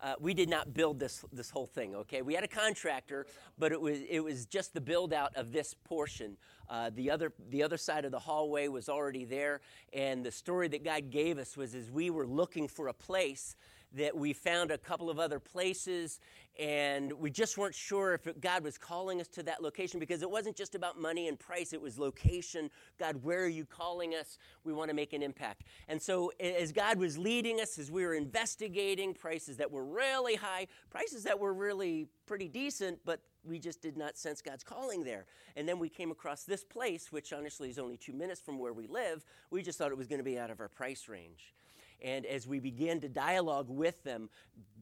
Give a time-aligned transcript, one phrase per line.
[0.00, 2.22] uh, we did not build this, this whole thing, okay?
[2.22, 3.26] We had a contractor,
[3.58, 6.36] but it was, it was just the build out of this portion.
[6.68, 9.60] Uh, the, other, the other side of the hallway was already there,
[9.92, 13.56] and the story that God gave us was as we were looking for a place
[13.92, 16.20] that we found a couple of other places
[16.58, 20.30] and we just weren't sure if God was calling us to that location because it
[20.30, 22.68] wasn't just about money and price, it was location.
[22.98, 24.38] God, where are you calling us?
[24.64, 25.62] We want to make an impact.
[25.86, 30.34] And so, as God was leading us, as we were investigating prices that were really
[30.34, 35.04] high, prices that were really pretty decent, but we just did not sense God's calling
[35.04, 35.26] there.
[35.54, 38.72] And then we came across this place, which honestly is only two minutes from where
[38.72, 39.24] we live.
[39.50, 41.54] We just thought it was going to be out of our price range.
[42.02, 44.30] And as we began to dialogue with them,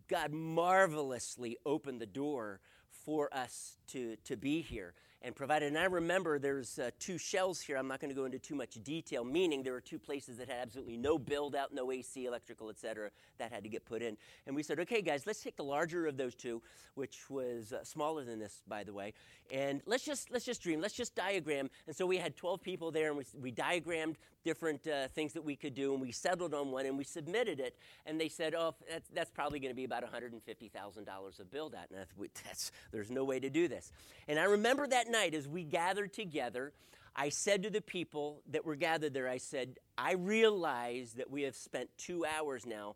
[0.09, 2.61] God marvelously opened the door
[3.05, 5.69] for us to, to be here and provided.
[5.69, 7.77] And I remember there's uh, two shells here.
[7.77, 10.49] I'm not going to go into too much detail, meaning there were two places that
[10.49, 13.11] had absolutely no build out, no AC, electrical, etc.
[13.39, 14.17] that had to get put in.
[14.47, 16.63] And we said, okay, guys, let's take the larger of those two,
[16.95, 19.15] which was uh, smaller than this, by the way,
[19.51, 21.71] and let's just let's just dream, let's just diagram.
[21.87, 25.45] And so we had 12 people there, and we, we diagrammed different uh, things that
[25.45, 27.77] we could do, and we settled on one, and we submitted it.
[28.07, 31.91] And they said, oh, that's, that's probably going to be about $150,000 of build out.
[31.91, 32.07] And
[32.47, 33.91] that's, there's no way to do this.
[34.29, 36.73] And I remember that night as we gathered together,
[37.17, 41.43] I said to the people that were gathered there, I said, I realize that we
[41.43, 42.95] have spent two hours now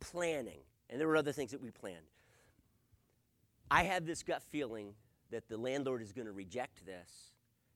[0.00, 1.96] planning, and there were other things that we planned.
[3.70, 4.94] I have this gut feeling
[5.30, 7.29] that the landlord is going to reject this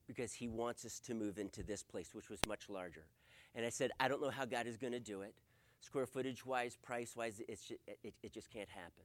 [0.06, 3.06] because he wants us to move into this place, which was much larger.
[3.54, 5.34] And I said, I don't know how God is going to do it.
[5.80, 7.58] Square footage wise, price wise, it,
[8.02, 9.04] it, it just can't happen.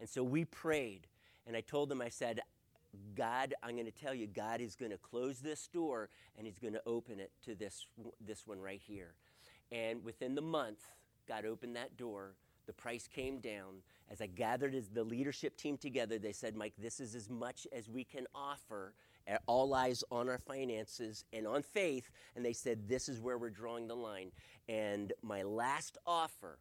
[0.00, 1.06] And so we prayed,
[1.46, 2.40] and I told them, I said,
[3.14, 6.58] God, I'm going to tell you, God is going to close this door and He's
[6.58, 7.86] going to open it to this,
[8.20, 9.14] this one right here.
[9.70, 10.80] And within the month,
[11.26, 12.34] God opened that door.
[12.66, 13.82] The price came down.
[14.10, 17.66] As I gathered as the leadership team together, they said, Mike, this is as much
[17.72, 18.94] as we can offer
[19.46, 22.10] all eyes on our finances and on faith.
[22.36, 24.32] And they said, This is where we're drawing the line.
[24.68, 26.58] And my last offer,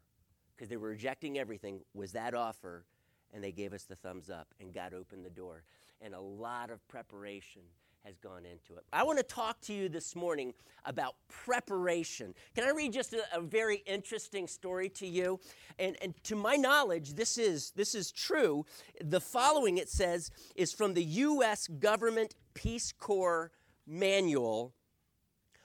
[0.55, 2.85] because they were rejecting everything, was that offer.
[3.33, 5.63] And they gave us the thumbs up, and God opened the door.
[6.01, 7.61] And a lot of preparation
[8.05, 8.85] has gone into it.
[8.91, 10.53] I want to talk to you this morning
[10.85, 12.33] about preparation.
[12.55, 15.39] Can I read just a, a, very interesting story to you?
[15.77, 18.65] And, and to my knowledge, this is, this is true.
[19.03, 21.67] The following it says is from the U.S.
[21.67, 23.51] Government Peace Corps
[23.87, 24.73] manual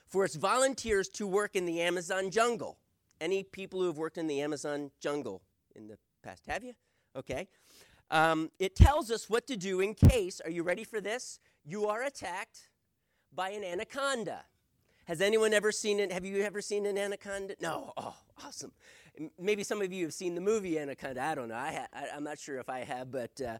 [0.07, 2.77] for its volunteers to work in the Amazon jungle.
[3.19, 5.41] Any people who have worked in the Amazon jungle
[5.75, 6.43] in the past?
[6.47, 6.73] Have you?
[7.15, 7.47] Okay.
[8.09, 11.39] Um, it tells us what to do in case, are you ready for this?
[11.65, 12.69] You are attacked
[13.33, 14.45] by an anaconda.
[15.05, 16.11] Has anyone ever seen it?
[16.11, 17.55] Have you ever seen an anaconda?
[17.61, 17.93] No.
[17.97, 18.15] Oh,
[18.45, 18.71] awesome.
[19.39, 21.23] Maybe some of you have seen the movie Anaconda.
[21.23, 21.55] I don't know.
[21.55, 23.57] I am not sure if I have, but uh,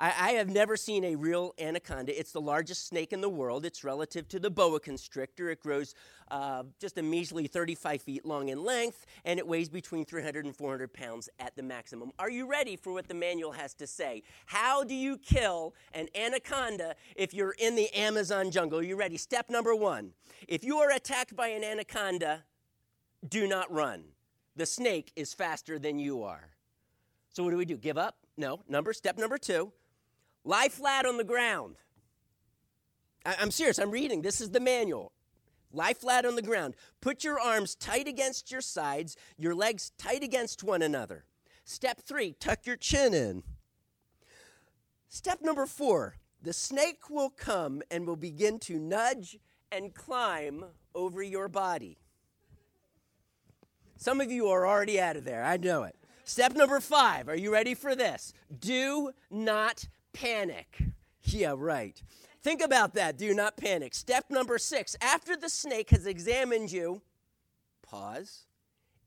[0.00, 2.18] I, I, have never seen a real anaconda.
[2.18, 3.66] It's the largest snake in the world.
[3.66, 5.50] It's relative to the boa constrictor.
[5.50, 5.94] It grows
[6.30, 10.56] uh, just a measly 35 feet long in length, and it weighs between 300 and
[10.56, 12.12] 400 pounds at the maximum.
[12.18, 14.22] Are you ready for what the manual has to say?
[14.46, 18.78] How do you kill an anaconda if you're in the Amazon jungle?
[18.78, 19.18] Are you ready?
[19.18, 20.12] Step number one
[20.48, 22.44] if you are attacked by an anaconda,
[23.28, 24.04] do not run.
[24.56, 26.48] The snake is faster than you are.
[27.28, 27.76] So, what do we do?
[27.76, 28.16] Give up?
[28.38, 28.62] No.
[28.66, 29.72] Number, step number two
[30.44, 31.76] Lie flat on the ground.
[33.24, 34.22] I, am serious, I'm reading.
[34.22, 35.12] This is the manual.
[35.72, 36.74] Lie flat on the ground.
[37.00, 41.24] Put your arms tight against your sides, your legs tight against one another.
[41.64, 43.42] Step three, tuck your chin in.
[45.08, 49.38] Step number four, the snake will come and will begin to nudge
[49.70, 50.64] and climb
[50.94, 51.98] over your body.
[53.96, 55.94] Some of you are already out of there, I know it.
[56.24, 58.32] Step number five, are you ready for this?
[58.58, 60.82] Do not panic.
[61.22, 62.02] Yeah, right.
[62.42, 63.18] Think about that.
[63.18, 63.94] Do not panic.
[63.94, 67.02] Step number six after the snake has examined you,
[67.82, 68.46] pause.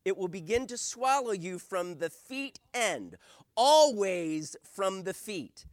[0.04, 3.16] It will begin to swallow you from the feet end,
[3.56, 5.66] always from the feet.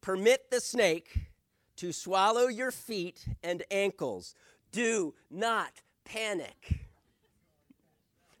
[0.00, 1.30] Permit the snake
[1.76, 4.34] to swallow your feet and ankles.
[4.72, 6.80] Do not panic.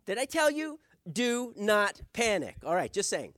[0.06, 0.80] Did I tell you?
[1.10, 2.56] Do not panic.
[2.64, 3.34] All right, just saying.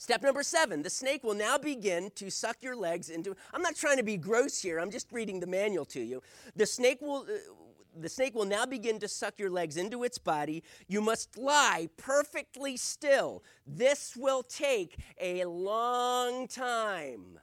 [0.00, 3.36] Step number seven, the snake will now begin to suck your legs into.
[3.52, 6.22] I'm not trying to be gross here, I'm just reading the manual to you.
[6.56, 7.26] The snake will.
[7.28, 7.52] Uh,
[7.94, 10.62] the snake will now begin to suck your legs into its body.
[10.88, 13.42] You must lie perfectly still.
[13.66, 17.38] This will take a long time.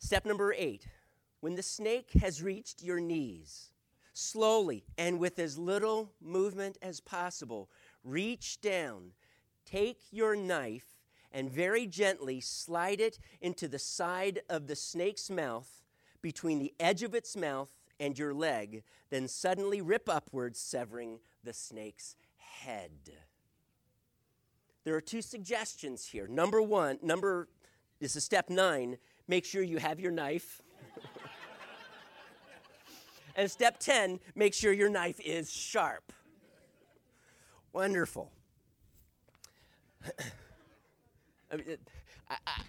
[0.00, 0.86] Step number eight
[1.40, 3.70] when the snake has reached your knees,
[4.12, 7.70] slowly and with as little movement as possible,
[8.04, 9.12] reach down
[9.64, 11.00] Take your knife
[11.32, 15.82] and very gently slide it into the side of the snake's mouth
[16.22, 21.52] between the edge of its mouth and your leg, then suddenly rip upwards, severing the
[21.52, 22.90] snake's head.
[24.84, 26.26] There are two suggestions here.
[26.26, 27.48] Number one, number
[28.00, 28.96] this is step nine,
[29.28, 30.62] make sure you have your knife.
[33.36, 36.14] and step 10, make sure your knife is sharp.
[37.74, 38.32] Wonderful.
[41.52, 41.76] I, mean,
[42.28, 42.62] I, I,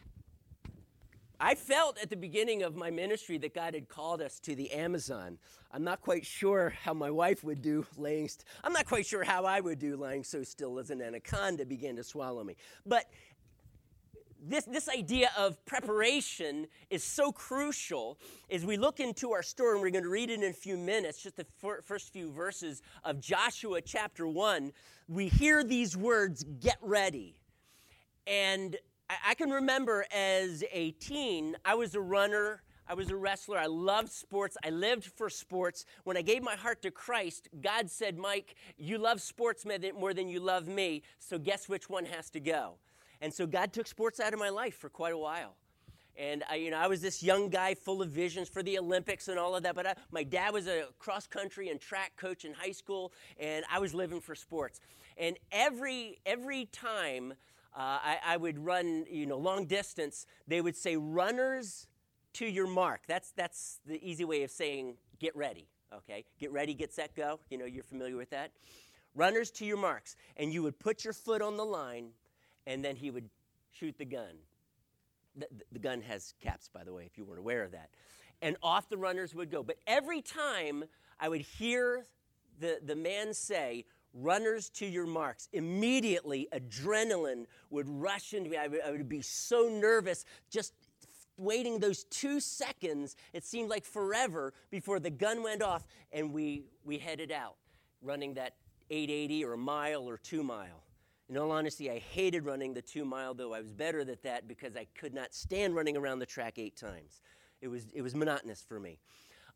[1.40, 4.72] I felt at the beginning of my ministry that God had called us to the
[4.72, 5.38] Amazon.
[5.72, 8.28] I'm not quite sure how my wife would do laying.
[8.28, 11.66] St- I'm not quite sure how I would do lying so still as an anaconda
[11.66, 12.58] began to swallow me.
[12.86, 13.06] But
[14.42, 18.18] this, this idea of preparation is so crucial
[18.50, 20.78] as we look into our story, and we're going to read it in a few
[20.78, 21.46] minutes, just the
[21.84, 24.72] first few verses of Joshua chapter 1.
[25.08, 27.36] We hear these words, get ready.
[28.26, 28.78] And
[29.26, 32.64] I, can remember as a teen, I was a runner.
[32.88, 33.58] I was a wrestler.
[33.58, 34.58] I loved sports.
[34.66, 35.86] I lived for sports.
[36.04, 39.66] When I gave my heart to Christ, God said, Mike, you love sports
[39.98, 42.78] more than you love me, so guess which one has to go?
[43.22, 45.56] And so God took sports out of my life for quite a while.
[46.18, 49.28] And I, you know, I was this young guy full of visions for the Olympics
[49.28, 49.76] and all of that.
[49.76, 53.64] But I, my dad was a cross country and track coach in high school, and
[53.72, 54.82] I was living for sports.
[55.18, 57.34] And every every time
[57.76, 61.88] uh, I, I, would run, you know, long distance, they would say, runners
[62.34, 63.02] to your mark.
[63.08, 66.26] That's, that's the easy way of saying get ready, okay?
[66.38, 67.40] Get ready, get set, go.
[67.50, 68.52] You know, you're familiar with that.
[69.16, 70.18] Runners to your marks.
[70.36, 72.10] And you would put your foot on the line,
[72.68, 73.30] and then he would
[73.72, 74.36] shoot the gun.
[75.36, 77.90] The, the gun has caps, by the way, if you weren't aware of that.
[78.42, 79.64] And off the runners would go.
[79.64, 80.84] But every time
[81.20, 82.06] I would hear
[82.60, 85.48] the, the man say, runners to your marks.
[85.54, 88.58] Immediately, adrenaline would rush into me.
[88.58, 90.74] I would, I would, be so nervous just
[91.38, 93.16] waiting those two seconds.
[93.34, 97.56] It seemed like forever before the gun went off and we, we headed out,
[98.02, 98.56] running that
[98.90, 100.84] 880 or a mile or two mile.
[101.32, 104.50] In all honesty, I hated running the two mile, though I was better at that
[104.50, 107.22] because I could not stand running around the track eight times.
[107.62, 108.98] It was, it was monotonous for me.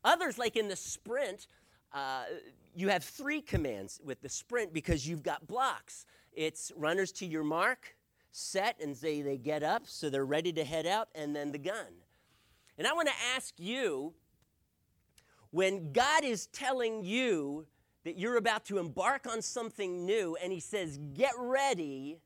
[0.02, 1.48] Others, like in the sprint,
[1.92, 2.22] uh,
[2.74, 6.06] you have three commands with the sprint because you've got blocks.
[6.32, 7.94] It's runners to your mark,
[8.32, 11.58] set, and say they get up so they're ready to head out, and then the
[11.58, 11.92] gun.
[12.78, 14.14] And I want to ask you
[15.50, 17.66] when God is telling you
[18.06, 22.20] that you're about to embark on something new and He says, get ready,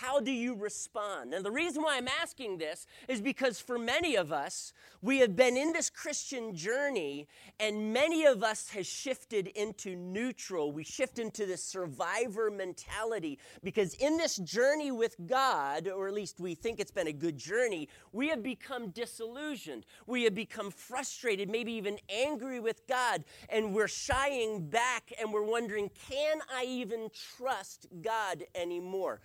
[0.00, 1.32] how do you respond?
[1.32, 5.34] And the reason why I'm asking this is because for many of us, we have
[5.34, 7.28] been in this Christian journey,
[7.58, 10.70] and many of us has shifted into neutral.
[10.70, 16.40] We shift into this survivor mentality because in this journey with God, or at least
[16.40, 19.86] we think it's been a good journey, we have become disillusioned.
[20.06, 25.42] We have become frustrated, maybe even angry with God, and we're shying back and we're
[25.42, 27.08] wondering, can I even
[27.38, 29.20] trust God anymore?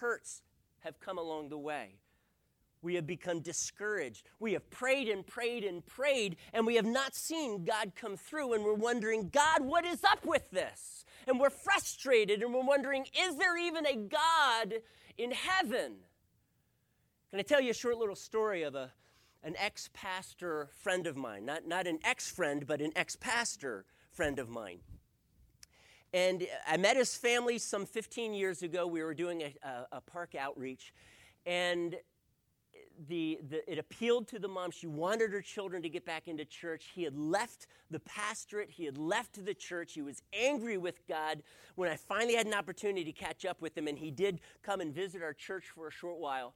[0.00, 0.42] Hurts
[0.80, 1.98] have come along the way.
[2.82, 4.28] We have become discouraged.
[4.38, 8.52] We have prayed and prayed and prayed, and we have not seen God come through,
[8.52, 11.04] and we're wondering, God, what is up with this?
[11.26, 14.74] And we're frustrated, and we're wondering, is there even a God
[15.18, 15.96] in heaven?
[17.30, 18.92] Can I tell you a short little story of a,
[19.42, 21.44] an ex pastor friend of mine?
[21.44, 24.78] Not, not an ex friend, but an ex pastor friend of mine.
[26.16, 28.86] And I met his family some 15 years ago.
[28.86, 30.94] We were doing a, a, a park outreach,
[31.44, 31.94] and
[33.06, 34.70] the, the, it appealed to the mom.
[34.70, 36.86] She wanted her children to get back into church.
[36.94, 39.92] He had left the pastorate, he had left the church.
[39.92, 41.42] He was angry with God.
[41.74, 44.80] When I finally had an opportunity to catch up with him, and he did come
[44.80, 46.54] and visit our church for a short while,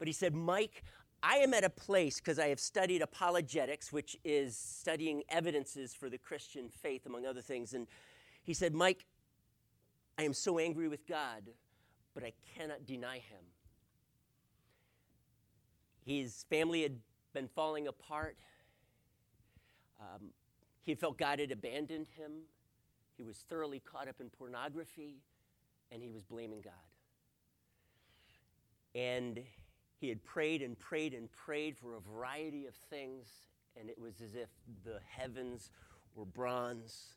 [0.00, 0.82] but he said, Mike,
[1.22, 6.10] I am at a place because I have studied apologetics, which is studying evidences for
[6.10, 7.72] the Christian faith, among other things.
[7.72, 7.86] And
[8.46, 9.04] he said, Mike,
[10.16, 11.42] I am so angry with God,
[12.14, 13.42] but I cannot deny him.
[16.04, 17.00] His family had
[17.34, 18.36] been falling apart.
[20.00, 20.28] Um,
[20.82, 22.30] he felt God had abandoned him.
[23.16, 25.16] He was thoroughly caught up in pornography,
[25.90, 26.72] and he was blaming God.
[28.94, 29.42] And
[29.98, 33.26] he had prayed and prayed and prayed for a variety of things,
[33.78, 34.50] and it was as if
[34.84, 35.72] the heavens
[36.14, 37.16] were bronze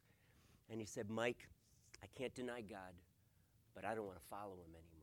[0.70, 1.48] and he said, Mike,
[2.04, 2.94] I can't deny God,
[3.76, 5.00] but I don't want to follow him anymore.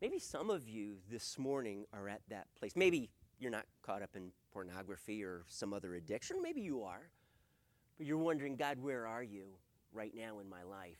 [0.00, 2.72] Maybe some of you this morning are at that place.
[2.74, 6.42] Maybe you're not caught up in pornography or some other addiction.
[6.42, 7.08] Maybe you are.
[7.98, 9.44] But you're wondering, God, where are you
[9.92, 10.98] right now in my life?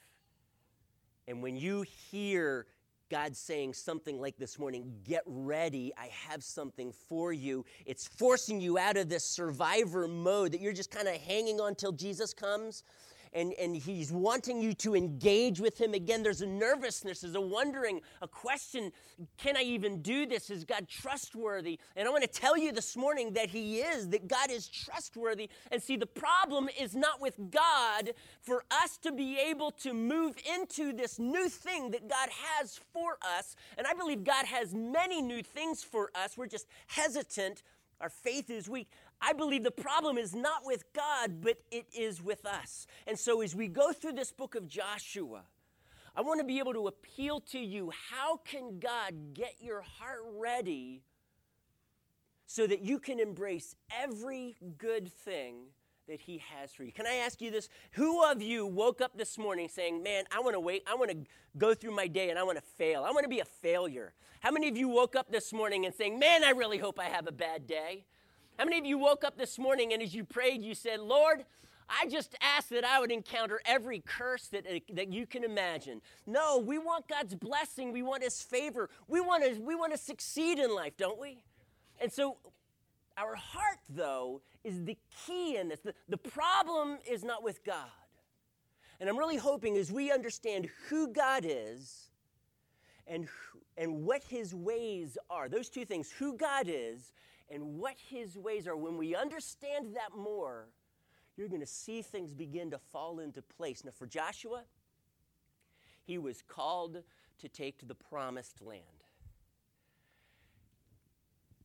[1.26, 2.66] And when you hear
[3.12, 7.62] God's saying something like this morning Get ready, I have something for you.
[7.84, 11.74] It's forcing you out of this survivor mode that you're just kind of hanging on
[11.74, 12.84] till Jesus comes
[13.32, 16.22] and, and he's wanting you to engage with him again.
[16.22, 18.92] There's a nervousness, there's a wondering, a question
[19.38, 20.50] can I even do this?
[20.50, 21.78] Is God trustworthy?
[21.96, 25.48] And I want to tell you this morning that he is, that God is trustworthy.
[25.70, 28.10] And see, the problem is not with God
[28.40, 33.18] for us to be able to move into this new thing that God has for
[33.38, 33.56] us.
[33.78, 36.36] And I believe God has many new things for us.
[36.36, 37.62] We're just hesitant.
[38.00, 38.88] Our faith is weak.
[39.24, 42.88] I believe the problem is not with God, but it is with us.
[43.06, 45.44] And so as we go through this book of Joshua,
[46.16, 50.20] I want to be able to appeal to you how can God get your heart
[50.36, 51.04] ready
[52.46, 55.66] so that you can embrace every good thing
[56.08, 56.92] that he has for you.
[56.92, 57.68] Can I ask you this?
[57.92, 60.82] Who of you woke up this morning saying, "Man, I want to wait.
[60.86, 61.16] I want to
[61.56, 63.04] go through my day and I want to fail.
[63.04, 65.94] I want to be a failure." How many of you woke up this morning and
[65.94, 68.04] saying, "Man, I really hope I have a bad day"?
[68.58, 71.44] How many of you woke up this morning and as you prayed, you said, Lord,
[71.88, 76.00] I just asked that I would encounter every curse that, uh, that you can imagine.
[76.26, 77.92] No, we want God's blessing.
[77.92, 78.88] We want His favor.
[79.08, 81.42] We want to we want to succeed in life, don't we?
[82.00, 82.36] And so,
[83.16, 85.80] our heart, though, is the key in this.
[85.80, 87.90] The, the problem is not with God.
[89.00, 92.10] And I'm really hoping as we understand who God is
[93.06, 93.28] and,
[93.76, 97.12] and what His ways are, those two things, who God is
[97.52, 100.68] and what his ways are, when we understand that more,
[101.36, 103.84] you're going to see things begin to fall into place.
[103.84, 104.62] Now, for Joshua,
[106.04, 107.02] he was called
[107.40, 108.82] to take to the promised land.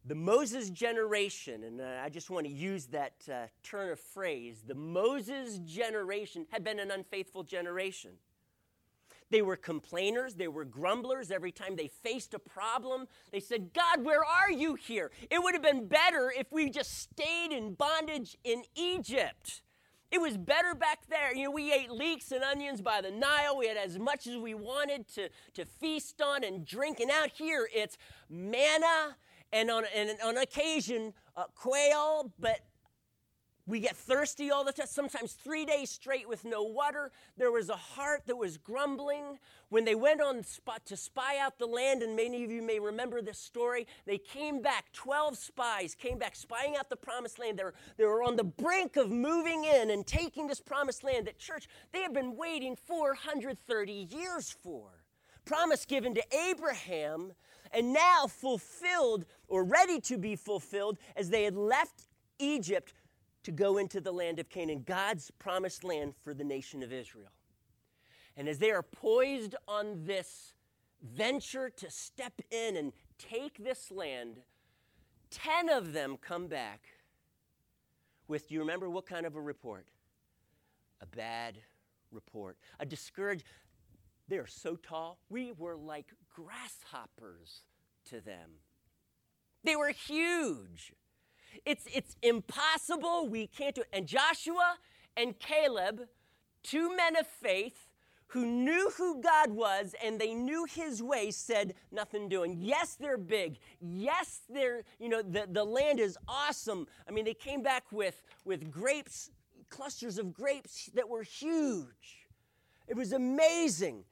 [0.05, 4.63] The Moses generation, and uh, I just want to use that uh, turn of phrase,
[4.65, 8.11] the Moses generation had been an unfaithful generation.
[9.29, 11.31] They were complainers, they were grumblers.
[11.31, 15.11] Every time they faced a problem, they said, God, where are you here?
[15.29, 19.61] It would have been better if we just stayed in bondage in Egypt.
[20.09, 21.35] It was better back there.
[21.35, 23.57] You know, we ate leeks and onions by the Nile.
[23.57, 27.01] We had as much as we wanted to, to feast on and drink.
[27.01, 27.97] And out here, it's
[28.29, 29.17] manna
[29.51, 32.59] and on, and on occasion, uh, quail, but
[33.67, 37.11] we get thirsty all the time, sometimes three days straight with no water.
[37.35, 39.39] There was a heart that was grumbling.
[39.67, 42.79] When they went on spot to spy out the land, and many of you may
[42.79, 47.59] remember this story, they came back, 12 spies came back spying out the promised land.
[47.59, 51.27] They were, they were on the brink of moving in and taking this promised land
[51.27, 55.03] that church they had been waiting 430 years for.
[55.43, 57.33] Promise given to Abraham
[57.73, 62.07] and now fulfilled or ready to be fulfilled as they had left
[62.39, 62.93] Egypt
[63.47, 67.31] to go into the land of Canaan, God's promised land for the nation of Israel.
[68.35, 70.53] And as they are poised on this
[71.01, 74.41] venture to step in and take this land,
[75.31, 76.87] 10 of them come back
[78.27, 79.87] with, do you remember what kind of a report?
[80.99, 81.55] A bad
[82.11, 82.57] report.
[82.81, 83.45] A discouraged,
[84.27, 87.61] they are so tall, we were like grasshoppers
[88.09, 88.49] to them.
[89.63, 90.91] They were huge.
[91.65, 93.27] It's, it's impossible.
[93.27, 93.89] We can't do it.
[93.93, 94.77] And Joshua
[95.15, 96.01] and Caleb,
[96.63, 97.87] two men of faith,
[98.27, 102.57] who knew who God was and they knew his ways said nothing doing.
[102.59, 103.57] Yes, they're big.
[103.79, 106.87] Yes, they're, you know, the, the land is awesome.
[107.07, 109.31] I mean, they came back with, with grapes,
[109.69, 112.27] clusters of grapes that were huge.
[112.87, 114.03] It was amazing.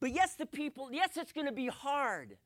[0.00, 2.36] But yes, the people, yes, it's going to be hard.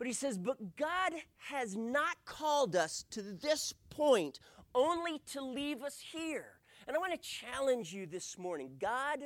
[0.00, 1.12] But he says, But God
[1.50, 4.40] has not called us to this point
[4.74, 6.46] only to leave us here.
[6.88, 8.70] And I want to challenge you this morning.
[8.80, 9.18] God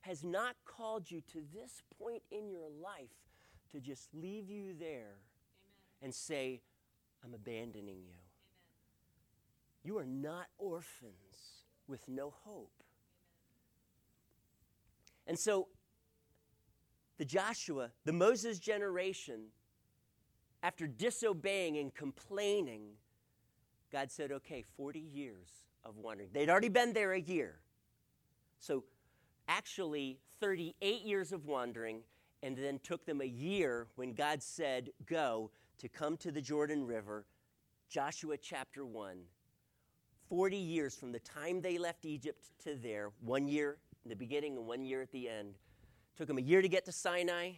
[0.00, 3.12] has not called you to this point in your life
[3.72, 6.00] to just leave you there Amen.
[6.00, 6.62] and say,
[7.22, 8.14] I'm abandoning you.
[8.14, 9.84] Amen.
[9.84, 12.72] You are not orphans with no hope.
[15.26, 15.26] Amen.
[15.26, 15.68] And so,
[17.18, 19.48] the Joshua, the Moses generation,
[20.62, 22.82] after disobeying and complaining,
[23.90, 25.48] God said, okay, 40 years
[25.84, 26.30] of wandering.
[26.32, 27.60] They'd already been there a year.
[28.58, 28.84] So
[29.48, 32.00] actually, 38 years of wandering,
[32.42, 36.86] and then took them a year when God said, go, to come to the Jordan
[36.86, 37.26] River.
[37.88, 39.18] Joshua chapter 1.
[40.28, 44.56] 40 years from the time they left Egypt to there, one year in the beginning
[44.56, 45.54] and one year at the end.
[46.16, 47.52] Took them a year to get to Sinai,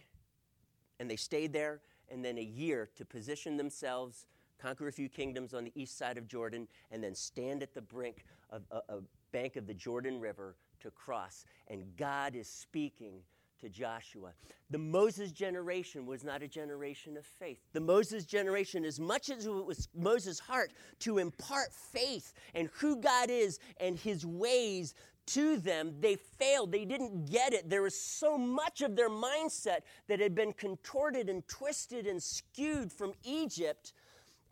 [0.99, 4.27] and they stayed there and then a year to position themselves,
[4.59, 7.81] conquer a few kingdoms on the east side of Jordan, and then stand at the
[7.81, 8.99] brink of a,
[9.31, 11.43] bank of the Jordan River to cross.
[11.67, 13.21] And God is speaking
[13.59, 14.31] to Joshua.
[14.69, 17.59] The Moses generation was not a generation of faith.
[17.73, 23.01] The Moses generation, as much as it was Moses' heart to impart faith and who
[23.01, 24.93] God is and his ways
[25.27, 26.71] to them, they failed.
[26.71, 27.69] They didn't get it.
[27.69, 32.91] There was so much of their mindset that had been contorted and twisted and skewed
[32.91, 33.93] from Egypt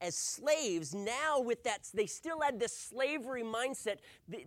[0.01, 0.93] as slaves.
[0.93, 3.97] Now, with that, they still had this slavery mindset.
[4.27, 4.45] They,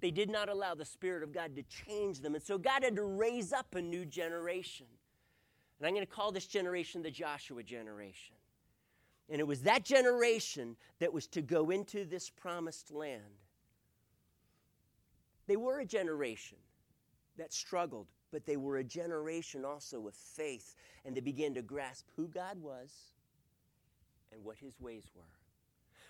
[0.00, 2.34] they did not allow the Spirit of God to change them.
[2.34, 4.86] And so God had to raise up a new generation.
[5.78, 8.36] And I'm going to call this generation the Joshua generation.
[9.28, 13.22] And it was that generation that was to go into this promised land.
[15.46, 16.58] They were a generation
[17.36, 20.74] that struggled, but they were a generation also of faith,
[21.04, 22.92] and they began to grasp who God was
[24.32, 25.22] and what his ways were.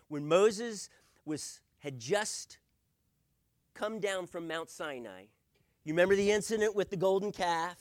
[0.09, 0.88] When Moses
[1.25, 2.59] was, had just
[3.75, 5.25] come down from Mount Sinai,
[5.85, 7.78] you remember the incident with the golden calf?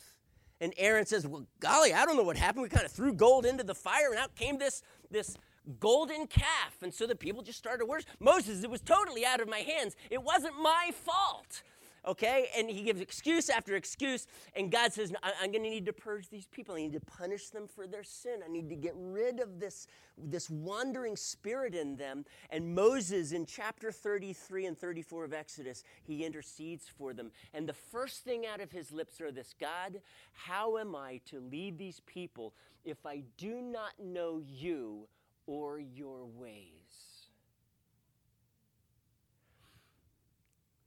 [0.61, 2.63] And Aaron says, Well, golly, I don't know what happened.
[2.63, 5.37] We kind of threw gold into the fire, and out came this, this
[5.79, 6.81] golden calf.
[6.81, 8.09] And so the people just started worship.
[8.19, 9.95] Moses, it was totally out of my hands.
[10.09, 11.63] It wasn't my fault.
[12.07, 12.49] Okay?
[12.55, 14.27] And he gives excuse after excuse.
[14.55, 16.75] And God says, I'm going to need to purge these people.
[16.75, 18.41] I need to punish them for their sin.
[18.45, 22.25] I need to get rid of this, this wandering spirit in them.
[22.51, 27.31] And Moses, in chapter 33 and 34 of Exodus, he intercedes for them.
[27.53, 30.01] And the first thing out of his lips are this God,
[30.33, 32.53] how am I to lead these people
[32.83, 35.07] if I do not know you
[35.47, 37.29] or your ways.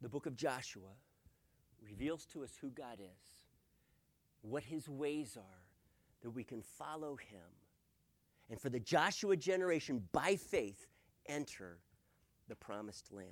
[0.01, 0.95] The book of Joshua
[1.83, 3.37] reveals to us who God is,
[4.43, 5.65] what his ways are,
[6.23, 7.41] that we can follow him.
[8.51, 10.87] And for the Joshua generation, by faith,
[11.27, 11.79] enter
[12.49, 13.27] the promised land.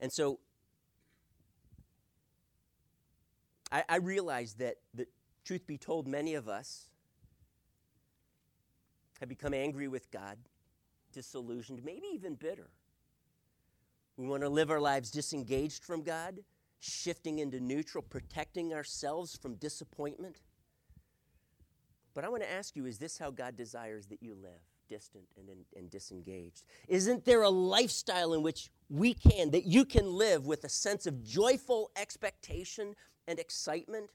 [0.00, 0.40] And so
[3.70, 5.06] I, I realize that, the
[5.44, 6.88] truth be told, many of us
[9.20, 10.38] have become angry with God,
[11.12, 12.68] disillusioned, maybe even bitter.
[14.16, 16.40] We want to live our lives disengaged from God,
[16.80, 20.40] shifting into neutral, protecting ourselves from disappointment.
[22.14, 24.60] But I want to ask you is this how God desires that you live?
[24.88, 26.64] Distant and, and, and disengaged?
[26.88, 31.06] Isn't there a lifestyle in which we can, that you can live with a sense
[31.06, 32.94] of joyful expectation
[33.28, 34.10] and excitement?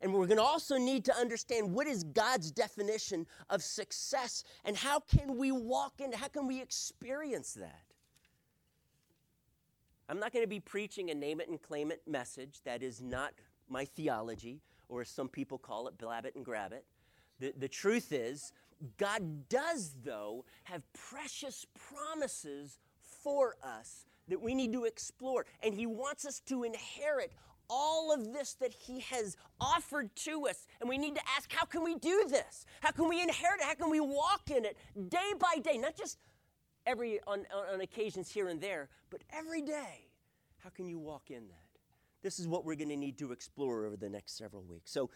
[0.00, 4.76] And we're going to also need to understand what is God's definition of success and
[4.76, 7.82] how can we walk in, how can we experience that?
[10.08, 12.60] I'm not going to be preaching a name it and claim it message.
[12.64, 13.32] That is not
[13.68, 16.84] my theology, or as some people call it, blab it and grab it.
[17.38, 18.52] The, the truth is,
[18.96, 25.46] God does, though, have precious promises for us that we need to explore.
[25.62, 27.32] And He wants us to inherit
[27.70, 30.66] all of this that he has offered to us.
[30.80, 32.66] And we need to ask, how can we do this?
[32.80, 33.64] How can we inherit it?
[33.64, 34.76] How can we walk in it
[35.08, 35.78] day by day?
[35.78, 36.18] Not just
[36.84, 40.08] every on, on occasions here and there, but every day.
[40.58, 41.70] How can you walk in that?
[42.22, 44.90] This is what we're going to need to explore over the next several weeks.
[44.90, 45.08] So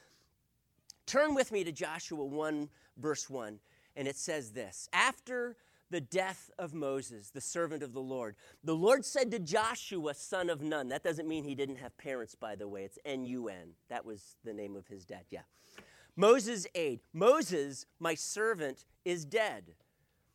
[1.06, 3.58] turn with me to Joshua 1, verse 1,
[3.96, 5.56] and it says this After
[5.90, 8.36] the death of Moses, the servant of the Lord.
[8.62, 10.88] The Lord said to Joshua, son of Nun.
[10.88, 12.84] That doesn't mean he didn't have parents, by the way.
[12.84, 13.74] It's N U N.
[13.88, 15.24] That was the name of his dad.
[15.30, 15.42] Yeah.
[16.16, 17.00] Moses' aide.
[17.12, 19.74] Moses, my servant, is dead.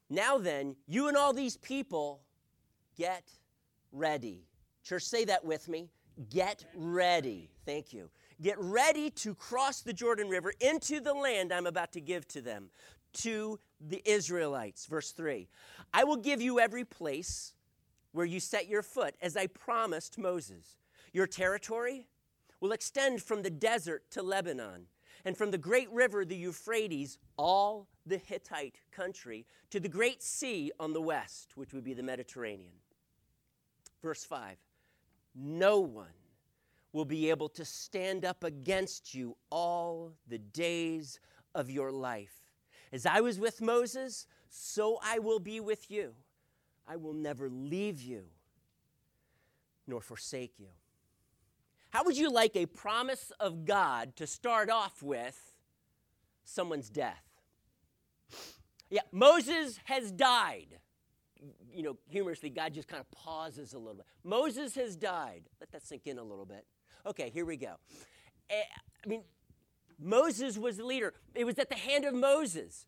[0.09, 2.21] Now then, you and all these people
[2.97, 3.31] get
[3.91, 4.45] ready.
[4.83, 5.89] Church, say that with me.
[6.29, 7.49] Get ready.
[7.65, 8.09] Thank you.
[8.41, 12.41] Get ready to cross the Jordan River into the land I'm about to give to
[12.41, 12.69] them
[13.13, 14.85] to the Israelites.
[14.85, 15.47] Verse 3
[15.93, 17.53] I will give you every place
[18.11, 20.77] where you set your foot, as I promised Moses.
[21.13, 22.07] Your territory
[22.59, 24.87] will extend from the desert to Lebanon,
[25.25, 30.71] and from the great river, the Euphrates, all the Hittite country, to the great sea
[30.79, 32.73] on the west, which would be the Mediterranean.
[34.01, 34.57] Verse 5
[35.35, 36.07] No one
[36.91, 41.19] will be able to stand up against you all the days
[41.53, 42.48] of your life.
[42.91, 46.13] As I was with Moses, so I will be with you.
[46.87, 48.23] I will never leave you
[49.85, 50.69] nor forsake you.
[51.91, 55.53] How would you like a promise of God to start off with
[56.43, 57.23] someone's death?
[58.89, 60.79] Yeah, Moses has died.
[61.71, 64.05] You know, humorously, God just kind of pauses a little bit.
[64.23, 65.43] Moses has died.
[65.59, 66.65] Let that sink in a little bit.
[67.05, 67.75] Okay, here we go.
[68.49, 68.61] Eh,
[69.03, 69.23] I mean,
[69.99, 71.13] Moses was the leader.
[71.35, 72.85] It was at the hand of Moses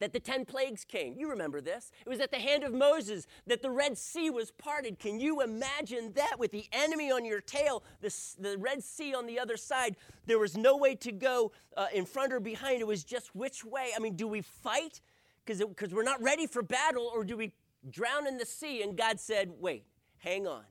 [0.00, 1.14] that the 10 plagues came.
[1.16, 1.90] You remember this.
[2.04, 4.98] It was at the hand of Moses that the Red Sea was parted.
[4.98, 9.26] Can you imagine that with the enemy on your tail, the, the Red Sea on
[9.26, 9.96] the other side?
[10.26, 12.80] There was no way to go uh, in front or behind.
[12.80, 13.90] It was just which way.
[13.96, 15.00] I mean, do we fight
[15.44, 17.52] because we're not ready for battle, or do we
[17.90, 18.82] drown in the sea?
[18.82, 19.84] And God said, wait,
[20.18, 20.64] hang on.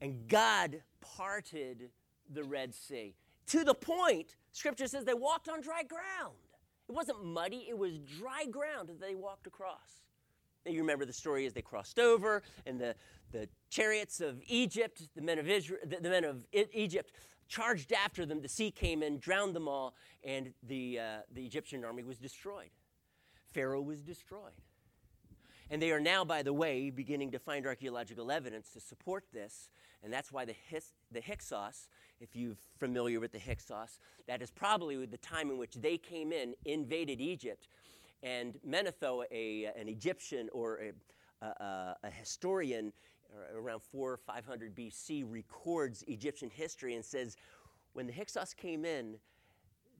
[0.00, 1.90] And God parted
[2.30, 3.14] the Red Sea
[3.46, 6.36] to the point, scripture says they walked on dry ground.
[6.88, 10.00] It wasn't muddy, it was dry ground that they walked across.
[10.64, 12.94] Now, you remember the story as they crossed over, and the,
[13.32, 17.12] the chariots of Egypt, the men of, Israel, the, the men of Egypt,
[17.48, 18.40] charged after them.
[18.40, 22.70] The sea came in, drowned them all, and the, uh, the Egyptian army was destroyed.
[23.52, 24.52] Pharaoh was destroyed.
[25.72, 29.70] And they are now, by the way, beginning to find archaeological evidence to support this.
[30.04, 31.88] And that's why the, Hys- the Hyksos,
[32.20, 36.30] if you're familiar with the Hyksos, that is probably the time in which they came
[36.30, 37.68] in, invaded Egypt.
[38.22, 40.92] And Manetho, a, an Egyptian or
[41.40, 42.92] a, a, a historian
[43.34, 47.38] uh, around 4 or 500 BC, records Egyptian history and says,
[47.94, 49.16] when the Hyksos came in,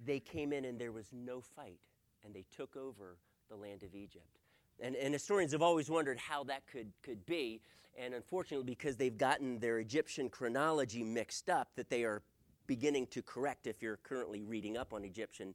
[0.05, 1.81] they came in and there was no fight,
[2.27, 3.17] and they took over
[3.49, 4.42] the land of Egypt.
[4.81, 7.61] And, and historians have always wondered how that could, could be.
[7.97, 12.23] And unfortunately, because they've gotten their Egyptian chronology mixed up, that they are
[12.67, 15.55] beginning to correct if you're currently reading up on Egyptian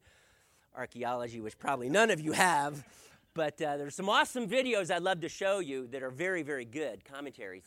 [0.75, 2.85] archaeology, which probably none of you have.
[3.33, 6.65] But uh, there's some awesome videos I'd love to show you that are very, very
[6.65, 7.63] good commentaries.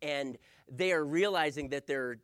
[0.00, 0.38] And
[0.70, 2.18] they are realizing that their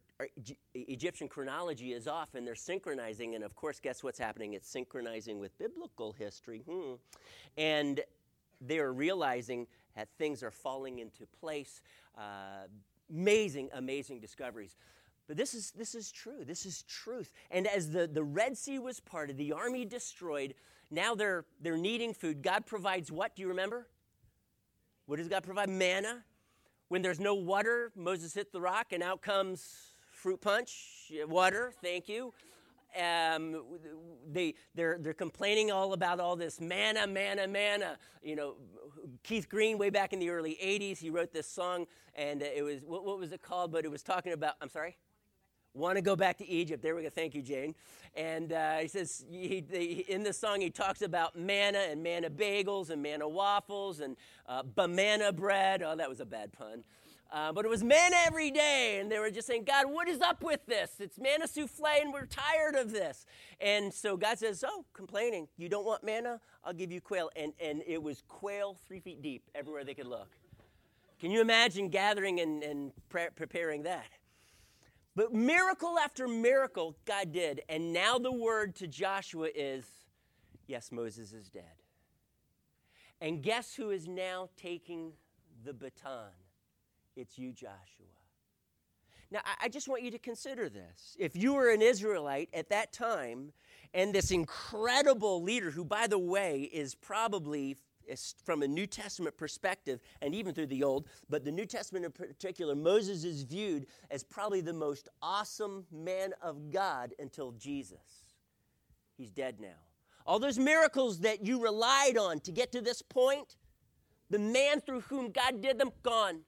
[0.74, 3.36] Egyptian chronology is off and they're synchronizing.
[3.36, 4.54] And of course, guess what's happening?
[4.54, 6.64] It's synchronizing with biblical history.
[6.68, 6.94] Hmm.
[7.56, 8.00] And
[8.60, 9.66] they are realizing
[9.96, 11.82] that things are falling into place.
[12.16, 12.66] Uh,
[13.10, 14.76] amazing, amazing discoveries.
[15.26, 16.44] But this is, this is true.
[16.44, 17.32] This is truth.
[17.50, 20.54] And as the, the Red Sea was parted, the army destroyed,
[20.90, 22.42] now they're, they're needing food.
[22.42, 23.36] God provides what?
[23.36, 23.86] Do you remember?
[25.06, 25.68] What does God provide?
[25.68, 26.24] Manna.
[26.88, 32.08] When there's no water, Moses hit the rock, and out comes fruit punch, water, thank
[32.08, 32.32] you
[32.96, 33.64] um,
[34.30, 37.98] they, they're, they're complaining all about all this manna, manna, manna.
[38.22, 38.54] You know,
[39.22, 42.80] Keith Green, way back in the early 80s, he wrote this song, and it was,
[42.84, 43.72] what, what was it called?
[43.72, 44.96] But it was talking about, I'm sorry?
[45.74, 46.82] Want to go back to Egypt.
[46.82, 47.10] There we go.
[47.10, 47.74] Thank you, Jane.
[48.16, 52.30] And uh, he says, he, he, in the song, he talks about manna and manna
[52.30, 55.82] bagels and manna waffles and uh, banana bread.
[55.82, 56.84] Oh, that was a bad pun.
[57.30, 60.22] Uh, but it was manna every day, and they were just saying, God, what is
[60.22, 60.92] up with this?
[60.98, 63.26] It's manna souffle, and we're tired of this.
[63.60, 65.46] And so God says, Oh, complaining.
[65.58, 66.40] You don't want manna?
[66.64, 67.30] I'll give you quail.
[67.36, 70.36] And, and it was quail three feet deep everywhere they could look.
[71.20, 74.06] Can you imagine gathering and, and pre- preparing that?
[75.14, 77.60] But miracle after miracle, God did.
[77.68, 79.84] And now the word to Joshua is
[80.66, 81.64] yes, Moses is dead.
[83.20, 85.12] And guess who is now taking
[85.64, 86.30] the baton?
[87.18, 88.06] It's you, Joshua.
[89.32, 91.16] Now, I just want you to consider this.
[91.18, 93.52] If you were an Israelite at that time,
[93.92, 97.76] and this incredible leader, who, by the way, is probably
[98.44, 102.12] from a New Testament perspective, and even through the Old, but the New Testament in
[102.12, 108.36] particular, Moses is viewed as probably the most awesome man of God until Jesus.
[109.16, 109.80] He's dead now.
[110.24, 113.56] All those miracles that you relied on to get to this point,
[114.30, 116.42] the man through whom God did them, gone.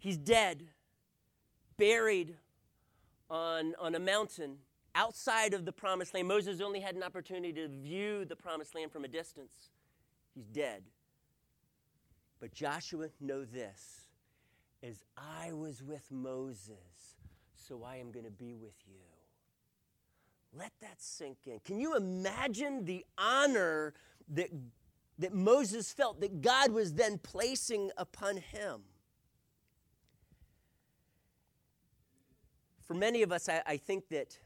[0.00, 0.64] He's dead,
[1.76, 2.36] buried
[3.28, 4.56] on, on a mountain
[4.94, 6.26] outside of the promised land.
[6.26, 9.70] Moses only had an opportunity to view the promised land from a distance.
[10.34, 10.82] He's dead.
[12.40, 14.06] But Joshua, know this
[14.82, 17.18] as I was with Moses,
[17.54, 19.02] so I am going to be with you.
[20.54, 21.60] Let that sink in.
[21.60, 23.92] Can you imagine the honor
[24.30, 24.48] that,
[25.18, 28.80] that Moses felt that God was then placing upon him?
[32.90, 34.36] For many of us, I, I think that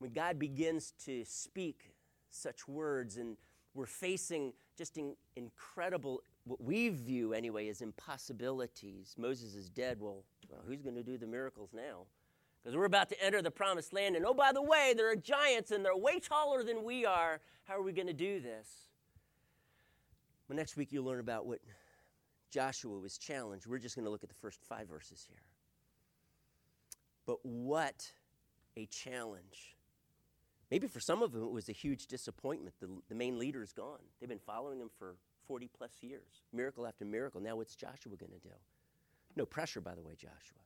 [0.00, 1.92] when God begins to speak
[2.30, 3.36] such words and
[3.74, 9.14] we're facing just in, incredible, what we view anyway as impossibilities.
[9.16, 10.00] Moses is dead.
[10.00, 12.06] Well, well who's going to do the miracles now?
[12.60, 14.16] Because we're about to enter the promised land.
[14.16, 17.38] And oh, by the way, there are giants and they're way taller than we are.
[17.66, 18.68] How are we going to do this?
[20.48, 21.60] Well, next week you'll learn about what
[22.50, 23.64] Joshua was challenged.
[23.64, 25.38] We're just going to look at the first five verses here.
[27.26, 28.10] But what
[28.76, 29.76] a challenge.
[30.70, 32.74] Maybe for some of them it was a huge disappointment.
[32.80, 34.00] The, the main leader is gone.
[34.20, 37.40] They've been following him for 40 plus years, miracle after miracle.
[37.40, 38.54] Now, what's Joshua going to do?
[39.36, 40.58] No pressure, by the way, Joshua.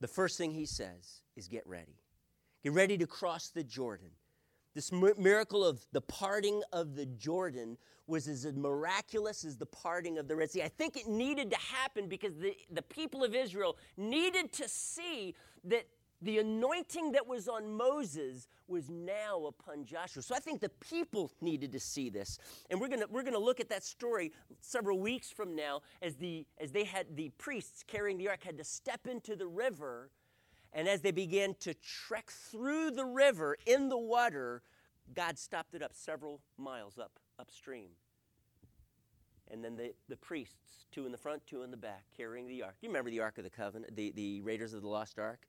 [0.00, 1.96] The first thing he says is get ready.
[2.62, 4.10] Get ready to cross the Jordan.
[4.74, 10.28] This miracle of the parting of the Jordan was as miraculous as the parting of
[10.28, 10.62] the Red Sea.
[10.62, 15.34] I think it needed to happen because the, the people of Israel needed to see
[15.64, 15.86] that
[16.20, 20.22] the anointing that was on Moses was now upon Joshua.
[20.22, 22.38] So I think the people needed to see this.
[22.70, 26.44] And we're going we're to look at that story several weeks from now as the
[26.58, 30.10] as they had the priests carrying the ark had to step into the river
[30.72, 34.62] and as they began to trek through the river in the water,
[35.14, 37.90] God stopped it up several miles up upstream.
[39.50, 42.62] And then the, the priests, two in the front, two in the back, carrying the
[42.62, 42.74] ark.
[42.82, 45.46] You remember the Ark of the Covenant, the, the Raiders of the Lost Ark?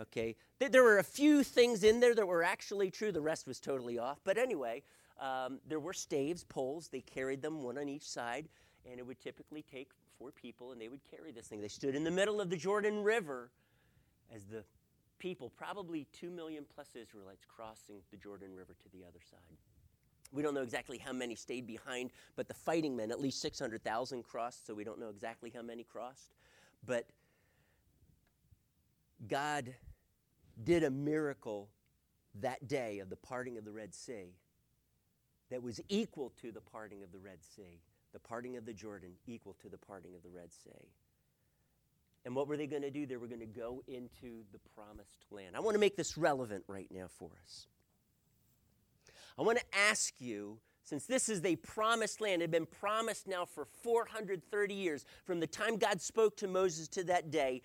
[0.00, 0.36] Okay.
[0.58, 3.98] There, were a few things in there that were actually true, the rest was totally
[3.98, 4.20] off.
[4.24, 4.82] But anyway,
[5.20, 6.88] um, there were staves, poles.
[6.88, 8.48] They carried them one on each side,
[8.88, 11.60] and it would typically take four people, and they would carry this thing.
[11.60, 13.50] They stood in the middle of the Jordan River
[14.34, 14.64] as the
[15.18, 19.58] people, probably 2 million plus Israelites, crossing the Jordan River to the other side.
[20.32, 24.22] We don't know exactly how many stayed behind, but the fighting men, at least 600,000
[24.24, 26.34] crossed, so we don't know exactly how many crossed.
[26.84, 27.06] But
[29.28, 29.74] God
[30.62, 31.68] did a miracle
[32.40, 34.34] that day of the parting of the Red Sea
[35.50, 37.80] that was equal to the parting of the Red Sea,
[38.12, 40.88] the parting of the Jordan equal to the parting of the Red Sea.
[42.24, 43.06] And what were they going to do?
[43.06, 45.56] They were going to go into the promised land.
[45.56, 47.66] I want to make this relevant right now for us.
[49.38, 53.26] I want to ask you, since this is the promised land, it had been promised
[53.26, 57.62] now for 430 years, from the time God spoke to Moses to that day,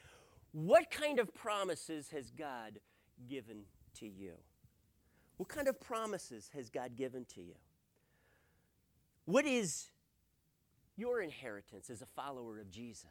[0.52, 2.80] what kind of promises has God
[3.28, 3.64] given
[4.00, 4.34] to you?
[5.38, 7.56] What kind of promises has God given to you?
[9.26, 9.92] What is
[10.98, 13.06] your inheritance as a follower of Jesus?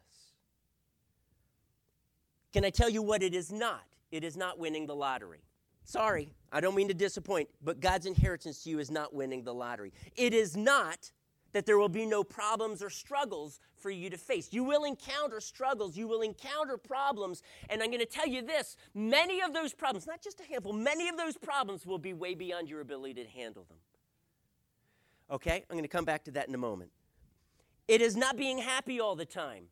[2.53, 3.85] Can I tell you what it is not?
[4.11, 5.41] It is not winning the lottery.
[5.85, 9.55] Sorry, I don't mean to disappoint, but God's inheritance to you is not winning the
[9.55, 9.93] lottery.
[10.17, 11.11] It is not
[11.53, 14.53] that there will be no problems or struggles for you to face.
[14.53, 18.77] You will encounter struggles, you will encounter problems, and I'm going to tell you this
[18.95, 22.35] many of those problems, not just a handful, many of those problems will be way
[22.35, 23.79] beyond your ability to handle them.
[25.31, 25.65] Okay?
[25.71, 26.91] I'm going to come back to that in a moment.
[27.87, 29.65] It is not being happy all the time.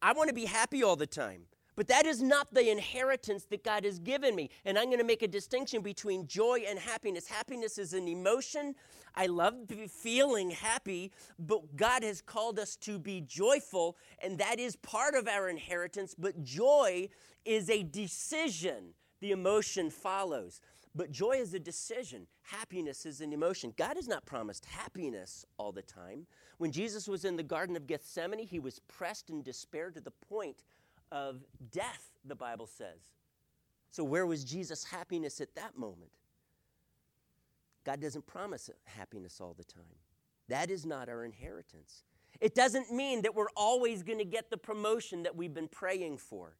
[0.00, 1.42] I want to be happy all the time.
[1.76, 4.50] But that is not the inheritance that God has given me.
[4.64, 7.26] And I'm going to make a distinction between joy and happiness.
[7.26, 8.74] Happiness is an emotion.
[9.16, 9.54] I love
[9.88, 15.28] feeling happy, but God has called us to be joyful, and that is part of
[15.28, 16.16] our inheritance.
[16.18, 17.08] But joy
[17.44, 20.60] is a decision, the emotion follows.
[20.96, 22.28] But joy is a decision.
[22.42, 23.74] Happiness is an emotion.
[23.76, 26.26] God has not promised happiness all the time.
[26.58, 30.12] When Jesus was in the Garden of Gethsemane, he was pressed in despair to the
[30.12, 30.62] point
[31.12, 33.10] of death, the Bible says.
[33.90, 36.10] So, where was Jesus' happiness at that moment?
[37.84, 39.84] God doesn't promise happiness all the time.
[40.48, 42.04] That is not our inheritance.
[42.40, 46.18] It doesn't mean that we're always going to get the promotion that we've been praying
[46.18, 46.56] for.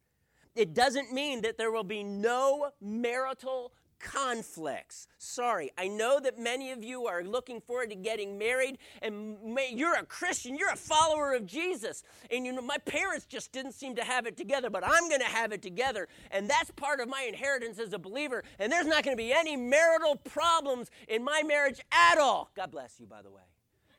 [0.55, 5.07] It doesn't mean that there will be no marital conflicts.
[5.17, 9.71] Sorry, I know that many of you are looking forward to getting married, and may,
[9.73, 12.03] you're a Christian, you're a follower of Jesus.
[12.31, 15.21] And you know, my parents just didn't seem to have it together, but I'm going
[15.21, 16.07] to have it together.
[16.31, 18.43] And that's part of my inheritance as a believer.
[18.59, 22.51] And there's not going to be any marital problems in my marriage at all.
[22.55, 23.41] God bless you, by the way.